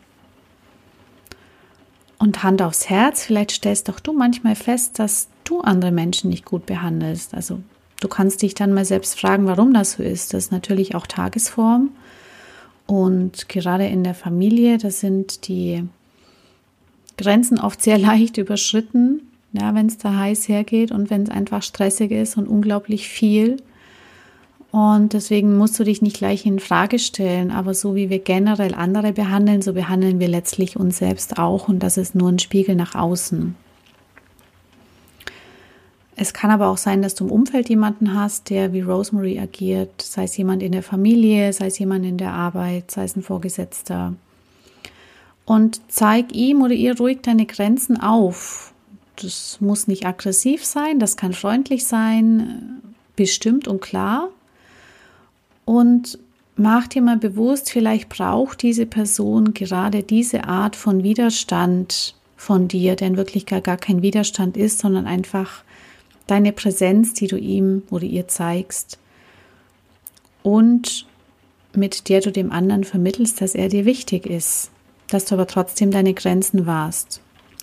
Und 2.17 2.41
Hand 2.41 2.61
aufs 2.61 2.89
Herz, 2.89 3.25
vielleicht 3.25 3.51
stellst 3.51 3.89
doch 3.89 3.99
du 3.99 4.13
manchmal 4.13 4.55
fest, 4.55 4.97
dass 4.97 5.27
du 5.43 5.59
andere 5.59 5.91
Menschen 5.91 6.29
nicht 6.29 6.45
gut 6.45 6.65
behandelst. 6.65 7.33
Also 7.33 7.59
Du 8.03 8.09
kannst 8.09 8.41
dich 8.41 8.53
dann 8.53 8.73
mal 8.73 8.83
selbst 8.83 9.17
fragen, 9.17 9.45
warum 9.45 9.73
das 9.73 9.93
so 9.93 10.03
ist. 10.03 10.33
Das 10.33 10.45
ist 10.45 10.51
natürlich 10.51 10.93
auch 10.93 11.07
Tagesform. 11.07 11.91
Und 12.85 13.47
gerade 13.47 13.87
in 13.87 14.03
der 14.03 14.13
Familie, 14.13 14.77
da 14.77 14.91
sind 14.91 15.47
die 15.47 15.85
Grenzen 17.17 17.61
oft 17.61 17.81
sehr 17.81 17.97
leicht 18.09 18.37
überschritten. 18.37 19.21
ja, 19.53 19.73
wenn 19.73 19.85
es 19.85 19.99
da 19.99 20.17
heiß 20.17 20.49
hergeht 20.49 20.91
und 20.91 21.09
wenn 21.09 21.23
es 21.23 21.29
einfach 21.29 21.63
stressig 21.63 22.11
ist 22.11 22.35
und 22.35 22.49
unglaublich 22.49 23.07
viel. 23.07 23.55
Und 24.71 25.13
deswegen 25.13 25.55
musst 25.55 25.79
du 25.79 25.85
dich 25.85 26.01
nicht 26.01 26.17
gleich 26.17 26.45
in 26.45 26.59
Frage 26.59 26.99
stellen. 26.99 27.51
Aber 27.51 27.73
so 27.73 27.95
wie 27.95 28.09
wir 28.09 28.19
generell 28.19 28.75
andere 28.75 29.13
behandeln, 29.13 29.61
so 29.61 29.71
behandeln 29.71 30.19
wir 30.19 30.27
letztlich 30.27 30.75
uns 30.75 30.97
selbst 30.97 31.39
auch. 31.39 31.69
Und 31.69 31.79
das 31.79 31.95
ist 31.95 32.15
nur 32.15 32.27
ein 32.27 32.39
Spiegel 32.39 32.75
nach 32.75 32.95
außen. 32.95 33.55
Es 36.15 36.33
kann 36.33 36.51
aber 36.51 36.67
auch 36.67 36.77
sein, 36.77 37.01
dass 37.01 37.15
du 37.15 37.25
im 37.25 37.31
Umfeld 37.31 37.69
jemanden 37.69 38.13
hast, 38.13 38.49
der 38.49 38.71
wie 38.71 38.81
Rosemary 38.81 39.39
agiert, 39.39 40.01
sei 40.01 40.25
es 40.25 40.37
jemand 40.37 40.61
in 40.61 40.71
der 40.71 40.83
Familie, 40.83 41.51
sei 41.53 41.67
es 41.67 41.79
jemand 41.79 42.05
in 42.05 42.17
der 42.17 42.31
Arbeit, 42.31 42.91
sei 42.91 43.03
es 43.03 43.15
ein 43.15 43.23
Vorgesetzter. 43.23 44.13
Und 45.45 45.81
zeig 45.87 46.33
ihm 46.33 46.61
oder 46.61 46.73
ihr 46.73 46.97
ruhig 46.97 47.19
deine 47.21 47.45
Grenzen 47.45 47.99
auf. 47.99 48.73
Das 49.15 49.57
muss 49.59 49.87
nicht 49.87 50.05
aggressiv 50.05 50.63
sein, 50.63 50.99
das 50.99 51.17
kann 51.17 51.33
freundlich 51.33 51.85
sein, 51.85 52.81
bestimmt 53.15 53.67
und 53.67 53.81
klar. 53.81 54.29
Und 55.65 56.19
mach 56.55 56.87
dir 56.87 57.01
mal 57.01 57.17
bewusst, 57.17 57.71
vielleicht 57.71 58.09
braucht 58.09 58.61
diese 58.61 58.85
Person 58.85 59.53
gerade 59.53 60.03
diese 60.03 60.45
Art 60.45 60.75
von 60.75 61.03
Widerstand 61.03 62.15
von 62.37 62.67
dir, 62.67 62.95
der 62.95 63.07
in 63.07 63.17
Wirklichkeit 63.17 63.63
gar 63.63 63.77
kein 63.77 64.01
Widerstand 64.01 64.57
ist, 64.57 64.79
sondern 64.79 65.07
einfach 65.07 65.63
deine 66.27 66.53
Präsenz, 66.53 67.13
die 67.13 67.27
du 67.27 67.37
ihm 67.37 67.83
oder 67.89 68.05
ihr 68.05 68.27
zeigst 68.27 68.99
und 70.41 71.05
mit 71.75 72.09
der 72.09 72.21
du 72.21 72.31
dem 72.31 72.51
anderen 72.51 72.83
vermittelst, 72.83 73.41
dass 73.41 73.55
er 73.55 73.69
dir 73.69 73.85
wichtig 73.85 74.25
ist, 74.25 74.69
dass 75.07 75.25
du 75.25 75.35
aber 75.35 75.47
trotzdem 75.47 75.91
deine 75.91 76.13
Grenzen 76.13 76.65
wahrst 76.65 77.21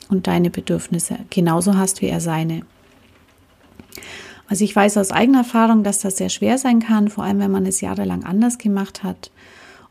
und 0.08 0.26
deine 0.26 0.50
Bedürfnisse 0.50 1.18
genauso 1.30 1.76
hast 1.76 2.02
wie 2.02 2.08
er 2.08 2.20
seine. 2.20 2.62
Also 4.48 4.64
ich 4.64 4.74
weiß 4.74 4.96
aus 4.96 5.12
eigener 5.12 5.38
Erfahrung, 5.38 5.84
dass 5.84 6.00
das 6.00 6.16
sehr 6.16 6.28
schwer 6.28 6.58
sein 6.58 6.80
kann, 6.80 7.08
vor 7.08 7.22
allem 7.22 7.38
wenn 7.38 7.52
man 7.52 7.66
es 7.66 7.80
jahrelang 7.80 8.24
anders 8.24 8.58
gemacht 8.58 9.04
hat. 9.04 9.30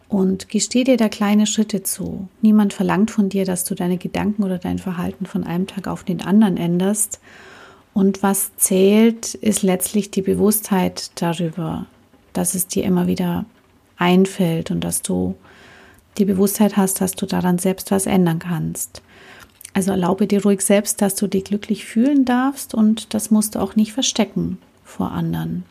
Und 0.10 0.50
gesteh 0.50 0.84
dir 0.84 0.98
da 0.98 1.08
kleine 1.08 1.46
Schritte 1.46 1.84
zu. 1.84 2.28
Niemand 2.42 2.74
verlangt 2.74 3.12
von 3.12 3.30
dir, 3.30 3.46
dass 3.46 3.64
du 3.64 3.76
deine 3.76 3.98
Gedanken 3.98 4.44
oder 4.44 4.58
dein 4.58 4.80
Verhalten 4.80 5.26
von 5.26 5.46
einem 5.46 5.68
Tag 5.68 5.88
auf 5.88 6.04
den 6.04 6.22
anderen 6.22 6.58
änderst. 6.58 7.22
Und 8.00 8.24
was 8.24 8.56
zählt, 8.56 9.36
ist 9.36 9.62
letztlich 9.62 10.10
die 10.10 10.22
Bewusstheit 10.22 11.12
darüber, 11.16 11.86
dass 12.32 12.56
es 12.56 12.66
dir 12.66 12.86
immer 12.86 13.08
wieder 13.08 13.44
einfällt 13.98 14.72
und 14.72 14.86
dass 14.86 15.02
du 15.02 15.36
die 16.18 16.24
Bewusstheit 16.24 16.78
hast, 16.78 17.02
dass 17.02 17.16
du 17.16 17.26
daran 17.26 17.58
selbst 17.58 17.92
was 17.92 18.06
ändern 18.06 18.40
kannst. 18.40 19.02
Also 19.74 19.92
erlaube 19.92 20.28
dir 20.28 20.42
ruhig 20.44 20.62
selbst, 20.62 21.02
dass 21.02 21.16
du 21.16 21.28
dich 21.28 21.44
glücklich 21.44 21.84
fühlen 21.84 22.24
darfst 22.24 22.74
und 22.74 23.14
das 23.14 23.32
musst 23.32 23.56
du 23.56 23.60
auch 23.60 23.76
nicht 23.76 23.92
verstecken 23.92 24.60
vor 24.86 25.12
anderen. 25.12 25.66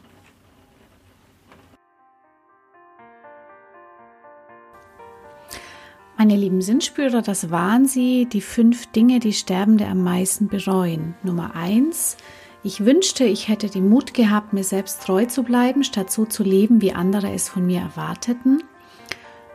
Meine 6.20 6.34
lieben 6.34 6.62
Sinnspürer, 6.62 7.22
das 7.22 7.52
waren 7.52 7.86
sie, 7.86 8.26
die 8.26 8.40
fünf 8.40 8.86
Dinge, 8.86 9.20
die 9.20 9.32
Sterbende 9.32 9.86
am 9.86 10.02
meisten 10.02 10.48
bereuen. 10.48 11.14
Nummer 11.22 11.54
eins, 11.54 12.16
ich 12.64 12.84
wünschte, 12.84 13.22
ich 13.22 13.46
hätte 13.46 13.68
den 13.68 13.88
Mut 13.88 14.14
gehabt, 14.14 14.52
mir 14.52 14.64
selbst 14.64 15.04
treu 15.04 15.26
zu 15.26 15.44
bleiben, 15.44 15.84
statt 15.84 16.10
so 16.10 16.24
zu 16.24 16.42
leben, 16.42 16.82
wie 16.82 16.92
andere 16.92 17.30
es 17.32 17.48
von 17.48 17.64
mir 17.64 17.82
erwarteten. 17.82 18.64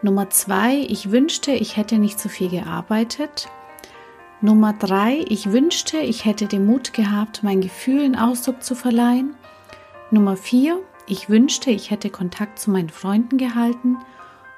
Nummer 0.02 0.30
zwei, 0.30 0.78
ich 0.88 1.12
wünschte, 1.12 1.52
ich 1.52 1.76
hätte 1.76 1.98
nicht 1.98 2.18
so 2.18 2.30
viel 2.30 2.48
gearbeitet. 2.48 3.50
Nummer 4.40 4.72
drei, 4.72 5.26
ich 5.28 5.52
wünschte, 5.52 5.98
ich 5.98 6.24
hätte 6.24 6.46
den 6.46 6.66
Mut 6.66 6.94
gehabt, 6.94 7.44
meinen 7.44 7.60
Gefühlen 7.60 8.16
Ausdruck 8.16 8.64
zu 8.64 8.74
verleihen. 8.74 9.36
Nummer 10.12 10.38
vier, 10.38 10.80
ich 11.08 11.28
wünschte, 11.28 11.72
ich 11.72 11.92
hätte 11.92 12.10
Kontakt 12.10 12.58
zu 12.58 12.72
meinen 12.72 12.90
Freunden 12.90 13.38
gehalten. 13.38 13.98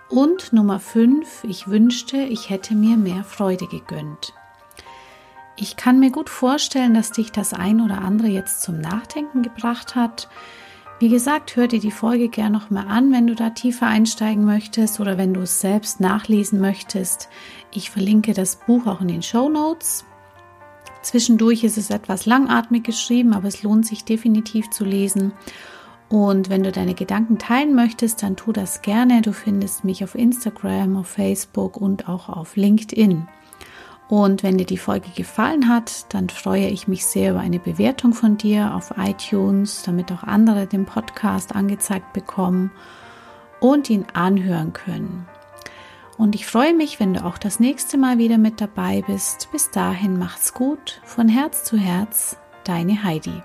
Und 0.10 0.54
Nummer 0.54 0.80
fünf, 0.80 1.44
ich 1.44 1.68
wünschte, 1.68 2.18
ich 2.18 2.50
hätte 2.52 2.76
mir 2.76 2.96
mehr 2.96 3.24
Freude 3.24 3.68
gegönnt. 3.68 4.34
Ich 5.58 5.78
kann 5.78 6.00
mir 6.00 6.12
gut 6.12 6.30
vorstellen, 6.30 6.94
dass 6.94 7.12
dich 7.12 7.32
das 7.32 7.54
ein 7.54 7.82
oder 7.82 8.00
andere 8.00 8.28
jetzt 8.28 8.62
zum 8.62 8.80
Nachdenken 8.80 9.42
gebracht 9.42 9.96
hat. 9.96 10.30
Wie 11.00 11.10
gesagt, 11.10 11.56
hör 11.56 11.68
dir 11.68 11.80
die 11.80 11.92
Folge 11.92 12.30
gerne 12.30 12.58
nochmal 12.58 12.88
an, 12.88 13.12
wenn 13.12 13.26
du 13.26 13.36
da 13.36 13.50
tiefer 13.50 13.88
einsteigen 13.88 14.46
möchtest 14.46 15.00
oder 15.00 15.18
wenn 15.18 15.34
du 15.34 15.42
es 15.42 15.60
selbst 15.60 16.00
nachlesen 16.00 16.60
möchtest. 16.60 17.30
Ich 17.72 17.90
verlinke 17.90 18.34
das 18.34 18.58
Buch 18.58 18.86
auch 18.86 19.02
in 19.02 19.08
den 19.08 19.24
Show 19.24 19.50
Notes. 19.50 20.06
Zwischendurch 21.02 21.64
ist 21.64 21.78
es 21.78 21.90
etwas 21.90 22.26
langatmig 22.26 22.84
geschrieben, 22.84 23.34
aber 23.34 23.48
es 23.48 23.64
lohnt 23.64 23.86
sich 23.86 24.06
definitiv 24.06 24.70
zu 24.70 24.86
lesen. 24.86 25.34
Und 26.16 26.50
wenn 26.50 26.64
du 26.64 26.72
deine 26.72 26.94
Gedanken 26.94 27.40
teilen 27.40 27.76
möchtest, 27.76 28.24
dann 28.24 28.38
tu 28.38 28.54
das 28.54 28.82
gerne. 28.82 29.22
Du 29.22 29.34
findest 29.34 29.84
mich 29.84 30.02
auf 30.02 30.16
Instagram, 30.16 30.96
auf 30.96 31.08
Facebook 31.08 31.76
und 31.76 32.08
auch 32.08 32.30
auf 32.30 32.56
LinkedIn. 32.56 33.28
Und 34.08 34.42
wenn 34.42 34.58
dir 34.58 34.66
die 34.66 34.78
Folge 34.78 35.10
gefallen 35.14 35.68
hat, 35.68 36.14
dann 36.14 36.30
freue 36.30 36.70
ich 36.70 36.88
mich 36.88 37.06
sehr 37.06 37.32
über 37.32 37.42
eine 37.42 37.60
Bewertung 37.60 38.14
von 38.14 38.38
dir 38.38 38.74
auf 38.76 38.94
iTunes, 38.98 39.84
damit 39.84 40.10
auch 40.10 40.24
andere 40.24 40.68
den 40.68 40.86
Podcast 40.86 41.54
angezeigt 41.54 42.14
bekommen 42.14 42.72
und 43.60 43.90
ihn 43.90 44.06
anhören 44.14 44.72
können. 44.72 45.28
Und 46.18 46.34
ich 46.34 46.46
freue 46.46 46.74
mich, 46.74 46.98
wenn 47.02 47.16
du 47.16 47.26
auch 47.26 47.38
das 47.38 47.60
nächste 47.60 47.98
Mal 47.98 48.20
wieder 48.20 48.38
mit 48.38 48.62
dabei 48.62 49.04
bist. 49.06 49.50
Bis 49.52 49.70
dahin 49.70 50.18
macht's 50.18 50.54
gut, 50.54 51.02
von 51.04 51.28
Herz 51.28 51.66
zu 51.66 51.76
Herz, 51.76 52.38
deine 52.64 53.04
Heidi. 53.04 53.44